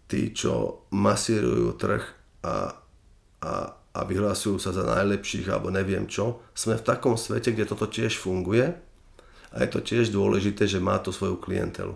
[0.07, 2.03] tí, čo masírujú trh
[2.41, 2.79] a,
[3.43, 7.85] a, a vyhlasujú sa za najlepších alebo neviem čo, sme v takom svete, kde toto
[7.85, 8.71] tiež funguje
[9.51, 11.95] a je to tiež dôležité, že má to svoju klientelu.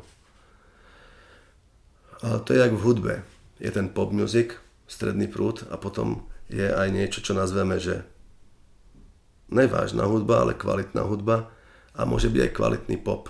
[2.22, 3.14] Ale to je jak v hudbe.
[3.58, 8.06] Je ten pop music, stredný prúd a potom je aj niečo, čo nazveme, že
[9.52, 11.52] nevážna hudba, ale kvalitná hudba
[11.94, 13.30] a môže byť aj kvalitný pop.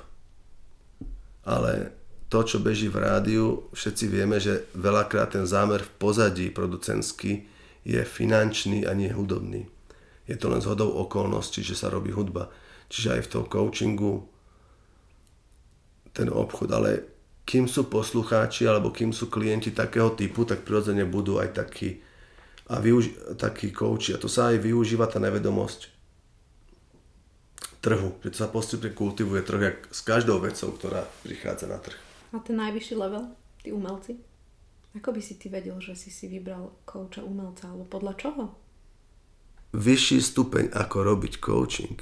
[1.41, 1.97] Ale
[2.29, 7.43] to, čo beží v rádiu, všetci vieme, že veľakrát ten zámer v pozadí producentský
[7.81, 9.65] je finančný a nie hudobný.
[10.29, 12.47] Je to len zhodou okolností, že sa robí hudba.
[12.87, 14.29] Čiže aj v tom coachingu
[16.13, 16.91] ten obchod, ale
[17.43, 21.99] kým sú poslucháči alebo kým sú klienti takého typu, tak prirodzene budú aj takí,
[22.71, 24.15] a využi- takí coachi.
[24.15, 26.00] A to sa aj využíva tá nevedomosť
[27.81, 31.97] trhu, že to sa postupne kultivuje trh jak s každou vecou, ktorá prichádza na trh.
[32.31, 33.33] A ten najvyšší level,
[33.65, 34.21] tí umelci?
[34.95, 38.43] Ako by si ty vedel, že si si vybral kouča umelca, alebo podľa čoho?
[39.71, 41.95] Vyšší stupeň, ako robiť coaching,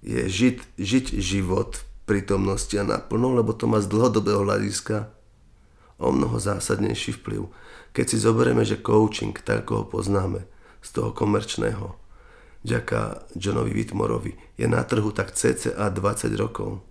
[0.00, 5.12] je žiť, žiť život v prítomnosti a naplno, lebo to má z dlhodobého hľadiska
[6.00, 7.52] o mnoho zásadnejší vplyv.
[7.92, 10.46] Keď si zoberieme, že coaching, tak ako ho poznáme,
[10.80, 12.07] z toho komerčného,
[12.68, 16.84] ďaká Johnovi Whitmorovi, je na trhu tak cca 20 rokov,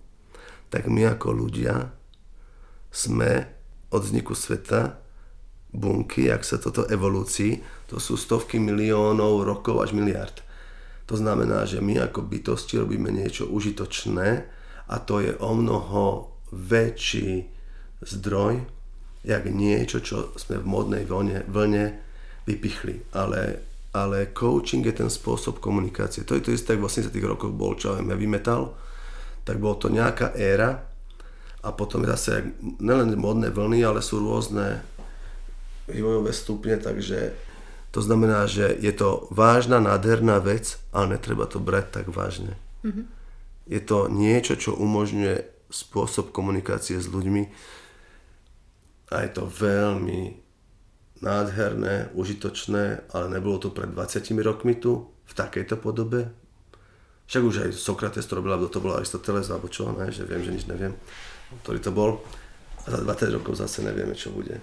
[0.68, 1.94] tak my ako ľudia
[2.90, 3.46] sme
[3.94, 4.98] od vzniku sveta
[5.72, 10.44] bunky, ak sa toto evolúcii, to sú stovky miliónov rokov až miliard.
[11.08, 14.28] To znamená, že my ako bytosti robíme niečo užitočné
[14.88, 17.48] a to je o mnoho väčší
[18.04, 18.64] zdroj,
[19.24, 21.84] jak niečo, čo sme v modnej vlne, vlne
[22.44, 23.08] vypichli.
[23.12, 23.60] Ale,
[23.92, 26.24] ale coaching je ten spôsob komunikácie.
[26.28, 28.76] To je to isté, v 80 rokoch bol čo heavy metal,
[29.48, 30.84] tak bolo to nejaká éra
[31.64, 34.84] a potom zase nelen modné vlny, ale sú rôzne
[35.88, 37.32] vývojové stupne, takže
[37.88, 42.60] to znamená, že je to vážna, nádherná vec, ale netreba to brať tak vážne.
[42.84, 43.04] Mm-hmm.
[43.72, 47.48] Je to niečo, čo umožňuje spôsob komunikácie s ľuďmi
[49.12, 50.47] a je to veľmi
[51.20, 56.32] nádherné, užitočné, ale nebolo to pred 20 rokmi tu, v takejto podobe,
[57.28, 60.40] však už aj Sokrates to robil, alebo to bol Aristoteles, alebo čo, ne, že viem,
[60.40, 60.96] že nič neviem,
[61.60, 62.24] ktorý to bol.
[62.88, 64.56] A za 20 rokov zase nevieme, čo bude.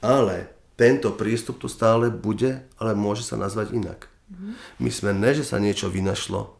[0.00, 0.48] Ale
[0.80, 4.08] tento prístup tu stále bude, ale môže sa nazvať inak.
[4.32, 4.52] Mm-hmm.
[4.80, 6.56] My sme ne, že sa niečo vynašlo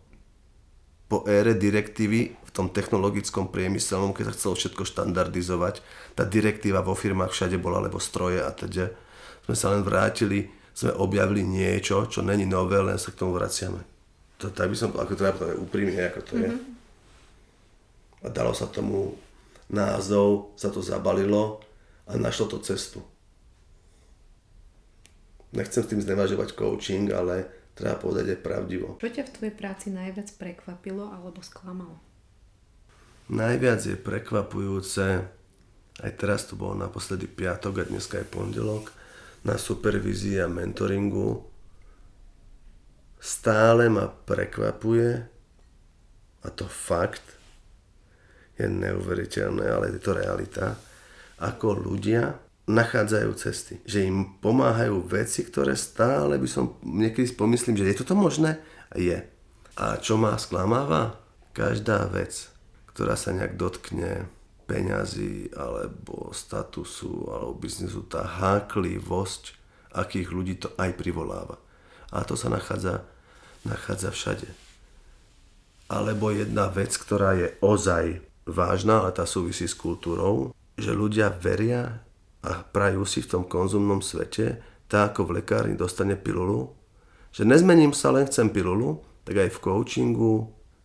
[1.08, 5.80] po ére direktívy tom technologickom priemyselnom, keď sa chcelo všetko štandardizovať.
[6.12, 8.92] Tá direktíva vo firmách všade bola, lebo stroje a teda.
[9.48, 13.92] Sme sa len vrátili, sme objavili niečo, čo není nové, len sa k tomu vraciame
[14.42, 16.50] to, tak by som, ako to je úprimne, ako to je.
[16.50, 18.26] Mm-hmm.
[18.26, 19.14] A dalo sa tomu
[19.70, 21.62] názov, sa to zabalilo
[22.10, 22.98] a našlo to cestu.
[25.54, 27.46] Nechcem s tým znevažovať coaching, ale
[27.78, 28.98] treba povedať aj pravdivo.
[28.98, 32.02] Čo ťa v tvojej práci najviac prekvapilo alebo sklamalo?
[33.30, 35.06] Najviac je prekvapujúce,
[36.02, 38.90] aj teraz to bolo naposledy piatok a dneska je pondelok,
[39.42, 41.52] na supervízii a mentoringu
[43.22, 45.10] stále ma prekvapuje
[46.42, 47.22] a to fakt
[48.58, 50.74] je neuveriteľné, ale je to realita,
[51.38, 52.34] ako ľudia
[52.66, 53.74] nachádzajú cesty.
[53.86, 58.58] Že im pomáhajú veci, ktoré stále by som niekedy pomyslím, že je toto možné?
[58.94, 59.22] Je.
[59.78, 61.18] A čo ma sklamáva?
[61.54, 62.50] Každá vec,
[62.92, 64.28] ktorá sa nejak dotkne
[64.68, 69.58] peňazí, alebo statusu, alebo biznisu, tá háklivosť,
[69.92, 71.60] akých ľudí to aj privoláva.
[72.12, 73.04] A to sa nachádza
[73.64, 74.48] nachádza všade.
[75.86, 82.02] Alebo jedna vec, ktorá je ozaj vážna, ale tá súvisí s kultúrou, že ľudia veria
[82.42, 84.58] a prajú si v tom konzumnom svete,
[84.90, 86.74] tak ako v lekárni dostane pilulu,
[87.32, 90.34] že nezmením sa, len chcem pilulu, tak aj v coachingu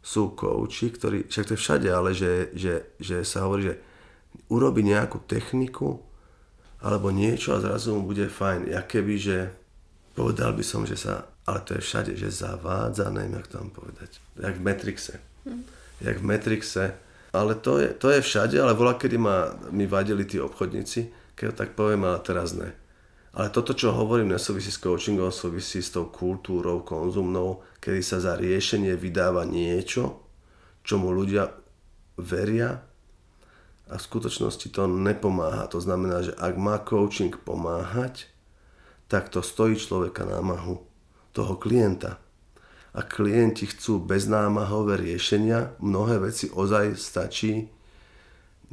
[0.08, 3.76] sú kouči, ktorí, však to je všade, ale že, že, že sa hovorí, že
[4.48, 6.00] urobi nejakú techniku
[6.80, 8.72] alebo niečo a zrazu mu bude fajn.
[8.72, 9.52] Ja keby, že
[10.15, 13.72] povedal by som, že sa, ale to je všade, že zavádza, neviem, jak to mám
[13.76, 14.10] povedať.
[14.39, 15.13] Jak v Matrixe.
[15.43, 15.63] Hm.
[16.00, 16.86] Jak v Matrixe.
[17.36, 21.52] Ale to je, to je všade, ale bola, kedy ma, mi vadili tí obchodníci, keď
[21.52, 22.72] tak poviem, ale teraz ne.
[23.36, 28.34] Ale toto, čo hovorím, nesúvisí s coachingom, súvisí s tou kultúrou konzumnou, kedy sa za
[28.36, 30.24] riešenie vydáva niečo,
[30.84, 31.52] čomu ľudia
[32.18, 32.82] veria
[33.88, 35.70] a v skutočnosti to nepomáha.
[35.72, 38.28] To znamená, že ak má coaching pomáhať,
[39.08, 40.84] tak to stojí človeka námahu
[41.32, 42.20] toho klienta.
[42.98, 47.70] A klienti chcú beznámahové riešenia, mnohé veci ozaj stačí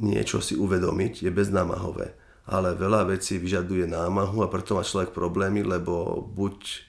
[0.01, 5.65] niečo si uvedomiť, je beznámahové ale veľa vecí vyžaduje námahu a preto má človek problémy,
[5.65, 6.85] lebo buď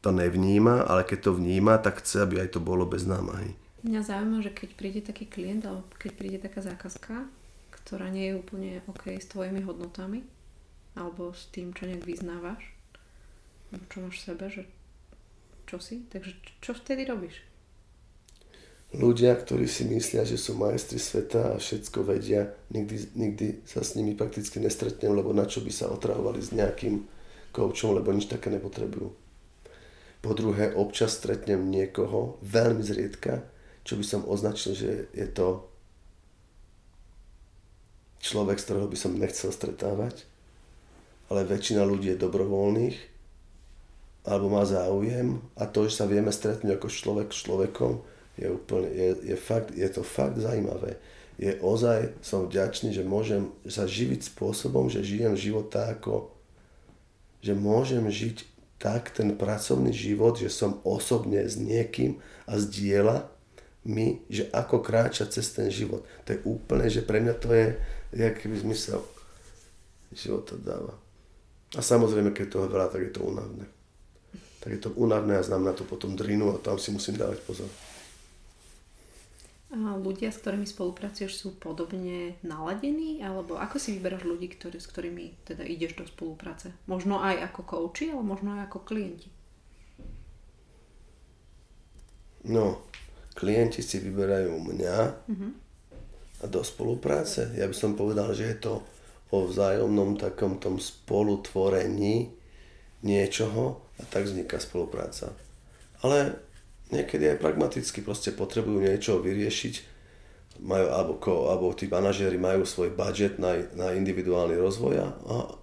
[0.00, 3.56] to nevníma, ale keď to vníma, tak chce, aby aj to bolo bez námahy.
[3.80, 7.28] Mňa zaujíma, že keď príde taký klient, alebo keď príde taká zákazka,
[7.72, 10.24] ktorá nie je úplne OK s tvojimi hodnotami,
[10.96, 12.60] alebo s tým, čo nejak vyznávaš,
[13.88, 14.62] čo máš v sebe, že
[15.64, 17.50] čo si, takže čo vtedy robíš?
[18.90, 23.94] ľudia, ktorí si myslia, že sú majstri sveta a všetko vedia, nikdy, nikdy sa s
[23.94, 27.06] nimi prakticky nestretnem, lebo na čo by sa otravovali s nejakým
[27.54, 29.14] koučom, lebo nič také nepotrebujú.
[30.20, 33.44] Po druhé, občas stretnem niekoho, veľmi zriedka,
[33.84, 35.64] čo by som označil, že je to
[38.20, 40.28] človek, z ktorého by som nechcel stretávať,
[41.32, 42.96] ale väčšina ľudí je dobrovoľných
[44.20, 48.04] alebo má záujem a to, že sa vieme stretnúť ako človek s človekom,
[48.36, 51.00] je, úplne, je, je, fakt, je to fakt zaujímavé.
[51.40, 56.28] Je ozaj, som vďačný, že môžem sa živiť spôsobom, že žijem život tak ako,
[57.40, 58.44] že môžem žiť
[58.80, 62.16] tak ten pracovný život, že som osobne s niekým
[62.48, 63.28] a zdieľa
[63.84, 66.00] mi, že ako kráča cez ten život.
[66.24, 67.76] To je úplne, že pre mňa to je,
[68.16, 69.04] jak keby zmysel
[70.16, 70.96] života dáva.
[71.76, 73.68] A samozrejme, keď toho veľa, tak je to únavné.
[74.64, 77.68] Tak je to únavné a znamená to potom drinu a tam si musím dávať pozor.
[79.70, 83.22] Ľudia, s ktorými spolupracuješ, sú podobne naladení?
[83.22, 86.74] Alebo ako si vyberáš ľudí, ktorý, s ktorými teda ideš do spolupráce?
[86.90, 89.30] Možno aj ako kouči, ale možno aj ako klienti?
[92.50, 92.82] No,
[93.38, 94.96] klienti si vyberajú mňa
[95.30, 95.50] uh-huh.
[96.42, 97.54] a do spolupráce.
[97.54, 98.82] Ja by som povedal, že je to
[99.30, 102.34] o vzájomnom takom tom spolutvorení
[103.06, 105.30] niečoho a tak vzniká spolupráca.
[106.02, 106.42] Ale
[106.90, 109.74] niekedy aj pragmaticky proste potrebujú niečo vyriešiť,
[110.60, 111.12] majú, alebo,
[111.48, 115.08] alebo tí manažéri majú svoj budget na, na individuálny rozvoj a,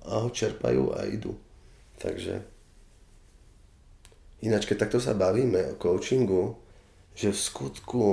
[0.07, 1.37] a ho čerpajú a idú.
[2.01, 2.41] Takže
[4.41, 6.57] ináč, keď takto sa bavíme o coachingu,
[7.13, 8.05] že v skutku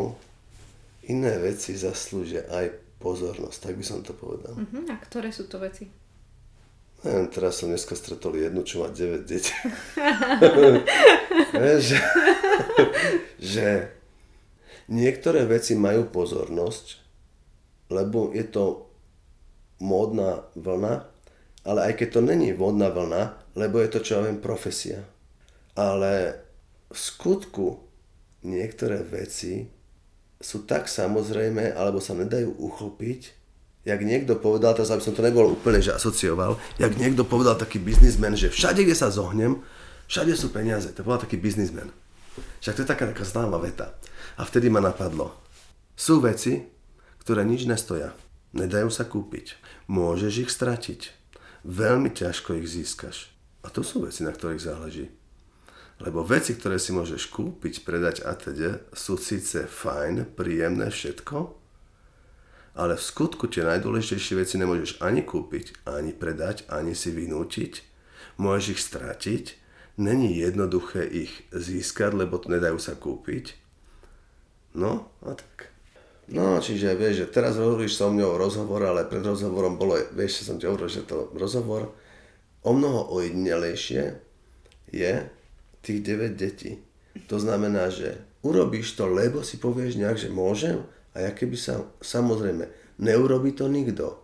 [1.08, 4.56] iné veci zaslúžia aj pozornosť, tak by som to povedal.
[4.56, 4.88] Uh-huh.
[4.88, 5.88] A ktoré sú to veci?
[7.04, 9.52] Neviem, teraz som dneska stretol jednu, čo má 9 detí.
[11.84, 12.00] že,
[13.36, 13.92] že
[14.88, 17.04] niektoré veci majú pozornosť,
[17.92, 18.88] lebo je to
[19.84, 21.04] módna vlna,
[21.68, 25.04] ale aj keď to není módna vlna, lebo je to, čo ja viem, profesia.
[25.76, 26.40] Ale
[26.88, 27.84] v skutku
[28.48, 29.68] niektoré veci
[30.40, 33.43] sú tak samozrejme, alebo sa nedajú uchopiť,
[33.84, 37.76] jak niekto povedal, teraz aby som to nebol úplne že asocioval, jak niekto povedal taký
[37.76, 39.60] biznismen, že všade, kde sa zohnem,
[40.08, 40.88] všade sú peniaze.
[40.96, 41.92] To bol taký biznismen.
[42.64, 43.92] Však to je taká, taká známa veta.
[44.40, 45.36] A vtedy ma napadlo.
[45.94, 46.64] Sú veci,
[47.22, 48.16] ktoré nič nestoja.
[48.56, 49.54] Nedajú sa kúpiť.
[49.86, 51.00] Môžeš ich stratiť.
[51.62, 53.30] Veľmi ťažko ich získaš.
[53.64, 55.06] A to sú veci, na ktorých záleží.
[56.02, 61.63] Lebo veci, ktoré si môžeš kúpiť, predať a teda, sú síce fajn, príjemné, všetko,
[62.74, 67.72] ale v skutku tie najdôležitejšie veci nemôžeš ani kúpiť, ani predať, ani si vynútiť.
[68.38, 69.44] Môžeš ich stratiť.
[69.94, 73.54] Není jednoduché ich získať, lebo to nedajú sa kúpiť.
[74.74, 75.70] No, a tak.
[76.26, 80.46] No, čiže vieš, že teraz hovoríš so mňou rozhovor, ale pred rozhovorom bolo, vieš, že
[80.50, 81.94] som ti hovoril, že to rozhovor
[82.64, 84.18] o mnoho ojedinelejšie
[84.90, 85.12] je
[85.84, 86.80] tých 9 detí.
[87.28, 90.80] To znamená, že urobíš to, lebo si povieš nejak, že môžem
[91.14, 94.18] a ja keby sa, samozrejme, neurobi to nikto.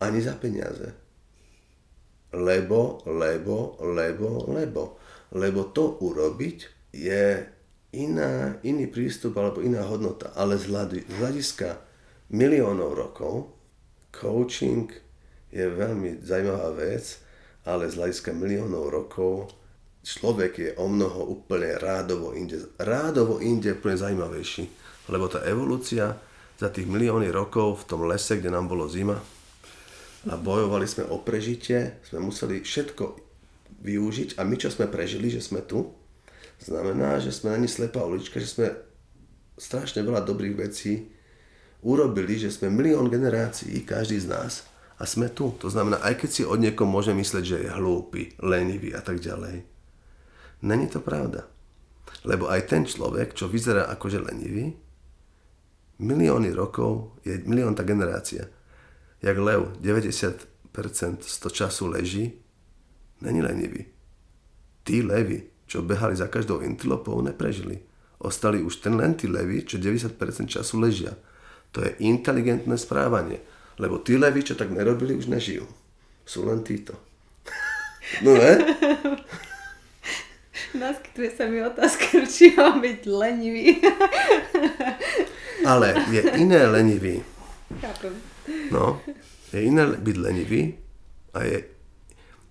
[0.00, 0.94] Ani za peniaze.
[2.30, 4.82] Lebo, lebo, lebo, lebo.
[5.34, 6.58] Lebo to urobiť
[6.94, 7.42] je
[7.98, 10.30] iná, iný prístup alebo iná hodnota.
[10.38, 10.70] Ale z,
[11.18, 11.82] hľadiska
[12.30, 13.50] miliónov rokov
[14.14, 14.86] coaching
[15.50, 17.18] je veľmi zaujímavá vec,
[17.66, 19.50] ale z hľadiska miliónov rokov
[20.04, 24.64] človek je o mnoho úplne rádovo inde, rádovo inde úplne zaujímavejší.
[25.10, 26.16] Lebo tá evolúcia
[26.60, 29.16] za tých milióny rokov v tom lese, kde nám bolo zima
[30.28, 33.16] a bojovali sme o prežitie, sme museli všetko
[33.80, 35.88] využiť a my, čo sme prežili, že sme tu,
[36.60, 38.66] znamená, že sme není slepá ulička, že sme
[39.56, 41.08] strašne veľa dobrých vecí
[41.80, 44.52] urobili, že sme milión generácií, každý z nás,
[45.00, 45.56] a sme tu.
[45.64, 49.24] To znamená, aj keď si od niekom môže mysleť, že je hlúpy, lenivý a tak
[49.24, 49.64] ďalej.
[50.62, 51.48] Není to pravda.
[52.24, 54.76] Lebo aj ten človek, čo vyzerá akože lenivý,
[56.00, 58.48] milióny rokov je milión tá generácia.
[59.20, 62.24] Jak lev, 90% z toho času leží,
[63.20, 63.84] není lenivý.
[64.84, 67.80] Tí levy, čo behali za každou intilopou, neprežili.
[68.20, 71.12] Ostali už ten len tí levy, čo 90% času ležia.
[71.72, 73.40] To je inteligentné správanie.
[73.80, 75.64] Lebo tí levy, čo tak nerobili, už nežijú.
[76.24, 76.96] Sú len títo.
[78.26, 78.58] No ne?
[80.74, 83.82] Naskytuje sa mi otázka, či mám byť lenivý.
[85.66, 87.20] Ale je iné lenivý.
[87.80, 88.14] Chápem.
[88.70, 89.02] No,
[89.50, 90.78] je iné byť lenivý
[91.34, 91.58] a je,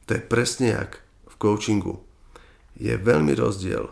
[0.07, 2.03] to je presne jak v coachingu.
[2.79, 3.87] Je veľmi rozdiel,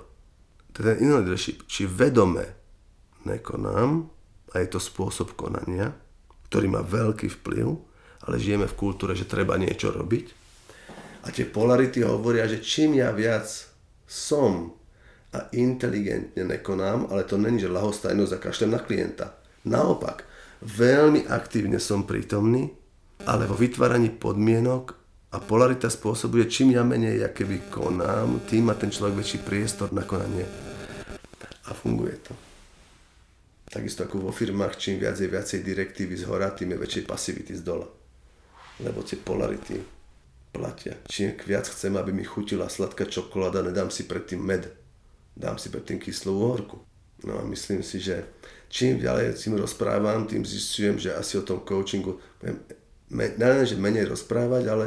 [0.72, 2.56] to je ten iný leadership, či vedome
[3.28, 4.08] nekonám,
[4.56, 5.92] a je to spôsob konania,
[6.48, 7.68] ktorý má veľký vplyv,
[8.28, 10.26] ale žijeme v kultúre, že treba niečo robiť.
[11.28, 13.46] A tie polarity hovoria, že čím ja viac
[14.08, 14.72] som
[15.36, 19.36] a inteligentne nekonám, ale to není, že lahostajnosť a kašlem na klienta.
[19.68, 20.24] Naopak,
[20.64, 22.72] veľmi aktívne som prítomný,
[23.28, 24.96] ale vo vytváraní podmienok
[25.36, 29.92] a polarita spôsobuje, čím ja menej ja keby konám, tým má ten človek väčší priestor
[29.92, 30.48] na konanie.
[31.68, 32.32] A funguje to.
[33.68, 37.52] Takisto ako vo firmách, čím viac je viacej direktívy z hora, tým je väčšej pasivity
[37.60, 37.84] z dola.
[38.80, 39.97] Lebo tie polarity
[40.52, 40.98] platia.
[41.08, 44.70] Čím viac chcem, aby mi chutila sladká čokoláda, nedám si predtým med.
[45.38, 46.82] Dám si predtým kyslú uhorku.
[47.26, 48.26] No a myslím si, že
[48.70, 52.22] čím ďalej s tým rozprávam, tým zistujem, že asi o tom coachingu
[53.10, 54.86] ne, že menej rozprávať, ale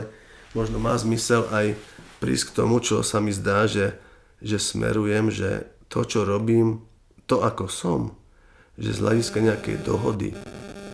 [0.52, 1.74] možno má zmysel aj
[2.20, 3.96] prísť k tomu, čo sa mi zdá, že,
[4.44, 6.84] že smerujem, že to, čo robím,
[7.24, 8.00] to, ako som,
[8.76, 10.36] že z hľadiska nejakej dohody,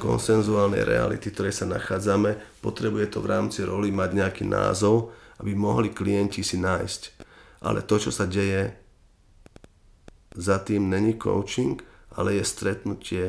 [0.07, 5.11] konsenzuálnej reality, ktorej sa nachádzame, potrebuje to v rámci roli mať nejaký názov,
[5.43, 7.03] aby mohli klienti si nájsť.
[7.67, 8.71] Ale to, čo sa deje
[10.39, 11.83] za tým, není coaching,
[12.15, 13.27] ale je stretnutie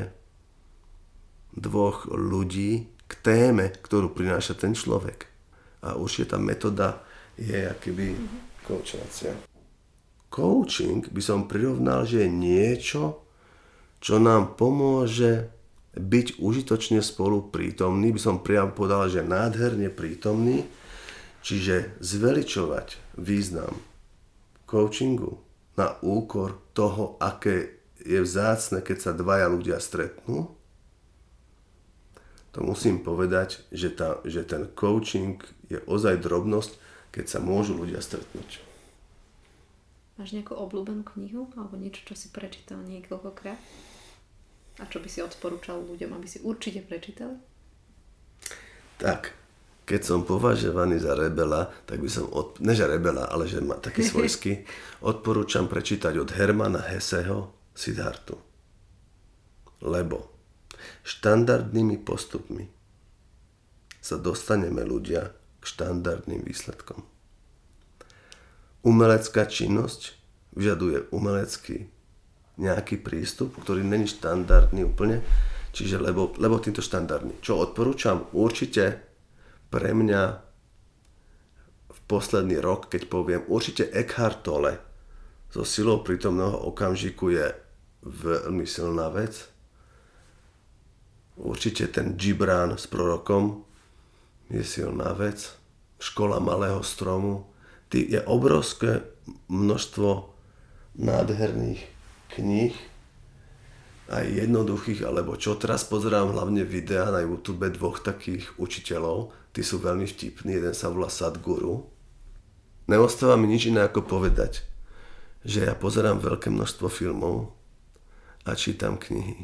[1.57, 5.25] dvoch ľudí k téme, ktorú prináša ten človek.
[5.81, 7.01] A určite tá metóda
[7.39, 8.13] je akýby
[8.61, 9.33] coachovacia.
[10.27, 13.25] Coaching by som prirovnal, že je niečo,
[13.97, 15.56] čo nám pomôže
[15.97, 20.69] byť užitočne spolu prítomný, by som priam povedal, že nádherne prítomný,
[21.41, 23.73] čiže zveličovať význam
[24.69, 25.41] coachingu
[25.73, 30.53] na úkor toho, aké je vzácne, keď sa dvaja ľudia stretnú,
[32.53, 35.37] to musím povedať, že, tá, že ten coaching
[35.69, 36.73] je ozaj drobnosť,
[37.13, 38.65] keď sa môžu ľudia stretnúť.
[40.17, 43.61] Máš nejakú obľúbenú knihu alebo niečo, čo si prečítal niekoľkokrát?
[44.77, 47.33] A čo by si odporúčal ľuďom, aby si určite prečítali?
[49.01, 49.33] Tak,
[49.89, 53.77] keď som považovaný za rebela, tak by som, od, ne že rebela, ale že ma
[53.77, 54.67] taký svojský,
[55.01, 58.37] odporúčam prečítať od Hermana Heseho Siddhartu.
[59.81, 60.29] Lebo
[61.05, 62.69] štandardnými postupmi
[64.01, 67.01] sa dostaneme ľudia k štandardným výsledkom.
[68.85, 70.15] Umelecká činnosť
[70.55, 71.91] vyžaduje umelecký
[72.57, 75.21] nejaký prístup, ktorý není štandardný úplne,
[75.71, 77.37] čiže lebo, lebo týmto štandardný.
[77.41, 78.25] Čo odporúčam?
[78.33, 78.97] Určite
[79.69, 80.21] pre mňa
[81.93, 84.81] v posledný rok, keď poviem, určite Eckhart Tolle
[85.53, 87.47] so silou prítomného okamžiku je
[88.03, 89.47] veľmi silná vec.
[91.37, 93.61] Určite ten Gibran s prorokom
[94.49, 95.53] je silná vec.
[96.01, 97.45] Škola malého stromu.
[97.93, 99.05] Je obrovské
[99.47, 100.33] množstvo
[100.97, 101.96] nádherných
[102.35, 102.75] kníh,
[104.07, 109.83] aj jednoduchých, alebo čo teraz pozerám hlavne videa na YouTube dvoch takých učiteľov, tí sú
[109.83, 111.83] veľmi vtipní, jeden sa volá Sadguru.
[112.87, 114.63] Neostáva mi nič iné ako povedať,
[115.43, 117.51] že ja pozerám veľké množstvo filmov
[118.47, 119.43] a čítam knihy.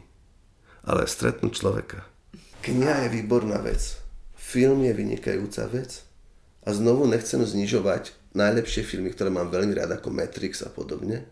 [0.88, 2.08] Ale stretnú človeka.
[2.64, 4.00] Kniha je výborná vec.
[4.36, 6.08] Film je vynikajúca vec.
[6.64, 11.28] A znovu nechcem znižovať najlepšie filmy, ktoré mám veľmi rád, ako Matrix a podobne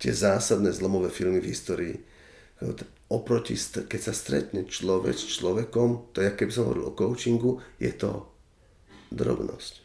[0.00, 1.96] tie zásadné zlomové filmy v histórii.
[3.12, 7.92] Oproti, keď sa stretne človek s človekom, to je, keby som hovoril o coachingu, je
[7.92, 8.24] to
[9.12, 9.84] drobnosť.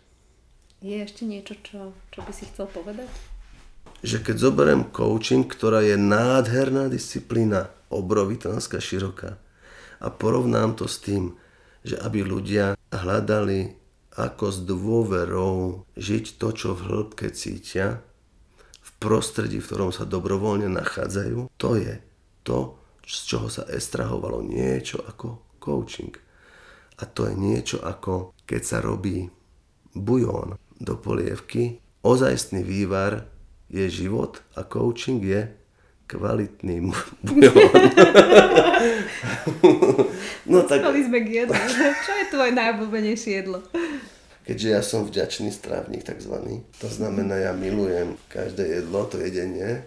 [0.80, 3.09] Je ešte niečo, čo, čo by si chcel povedať?
[4.05, 9.41] Že keď zoberiem coaching, ktorá je nádherná disciplína, obrovitánska, široká,
[10.03, 11.34] a porovnám to s tým,
[11.82, 13.74] že aby ľudia hľadali
[14.16, 18.03] ako s dôverou žiť to, čo v hĺbke cítia,
[18.99, 22.01] prostredí, v ktorom sa dobrovoľne nachádzajú, to je
[22.45, 26.13] to, z čoho sa estrahovalo niečo ako coaching.
[27.01, 29.27] A to je niečo ako keď sa robí
[29.95, 33.27] bujón do polievky, ozajstný vývar
[33.71, 35.49] je život a coaching je
[36.05, 36.85] kvalitný
[37.25, 37.81] bujón.
[40.51, 40.85] no tak...
[40.85, 41.57] sme k jedlu.
[42.05, 43.59] Čo je tvoje najobľúbenejšie jedlo?
[44.45, 49.81] Keďže ja som vďačný strávnik takzvaný, to znamená, ja milujem každé jedlo, to jedenie,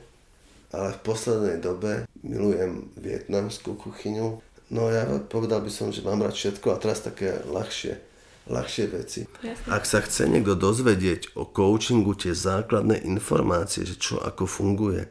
[0.74, 4.42] ale v poslednej dobe milujem vietnamskú kuchyňu.
[4.74, 8.09] No ja povedal by som, že mám rád všetko a teraz také ľahšie
[8.48, 9.20] ľahšie veci.
[9.44, 9.68] Jasne.
[9.68, 15.04] Ak sa chce niekto dozvedieť o coachingu tie základné informácie, že čo ako funguje,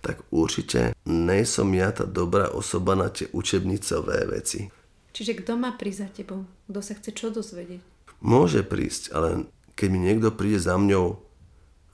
[0.00, 4.70] tak určite nejsom ja tá dobrá osoba na tie učebnicové veci.
[5.12, 6.46] Čiže kto má prísť za tebou?
[6.70, 7.95] Kto sa chce čo dozvedieť?
[8.20, 11.20] Môže prísť, ale keď mi niekto príde za mňou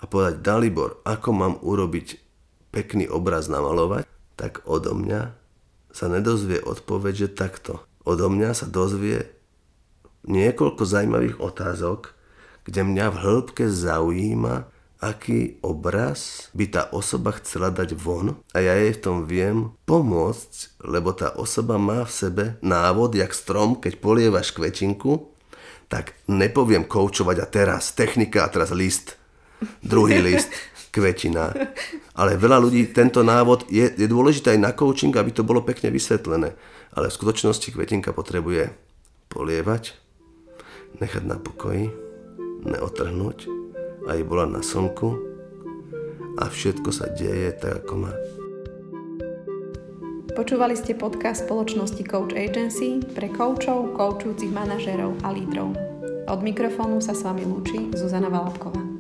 [0.03, 2.19] a povedať, Dalibor, ako mám urobiť
[2.75, 5.35] pekný obraz namalovať, tak odo mňa
[5.93, 7.85] sa nedozvie odpoveď, že takto.
[8.03, 9.29] Odo mňa sa dozvie
[10.27, 12.17] niekoľko zaujímavých otázok,
[12.67, 14.71] kde mňa v hĺbke zaujíma,
[15.03, 18.39] aký obraz by tá osoba chcela dať von.
[18.55, 23.35] A ja jej v tom viem pomôcť, lebo tá osoba má v sebe návod, jak
[23.35, 25.32] strom, keď polievaš kvetinku,
[25.93, 29.21] tak nepoviem koučovať a teraz technika a teraz list,
[29.85, 30.49] druhý list,
[30.89, 31.53] kvetina.
[32.17, 35.93] Ale veľa ľudí, tento návod je, je dôležité aj na coaching, aby to bolo pekne
[35.93, 36.57] vysvetlené.
[36.97, 38.73] Ale v skutočnosti kvetinka potrebuje
[39.29, 39.97] polievať,
[40.97, 41.93] nechať na pokoji,
[42.65, 43.39] neotrhnúť,
[44.09, 45.13] aj bola na slnku
[46.41, 48.13] a všetko sa deje tak, ako má.
[50.33, 55.77] Počúvali ste podcast spoločnosti Coach Agency pre koučov, koučujúcich manažérov a lídrov.
[56.25, 58.92] Od mikrofónu sa s vami lúči Zuzana Valabková.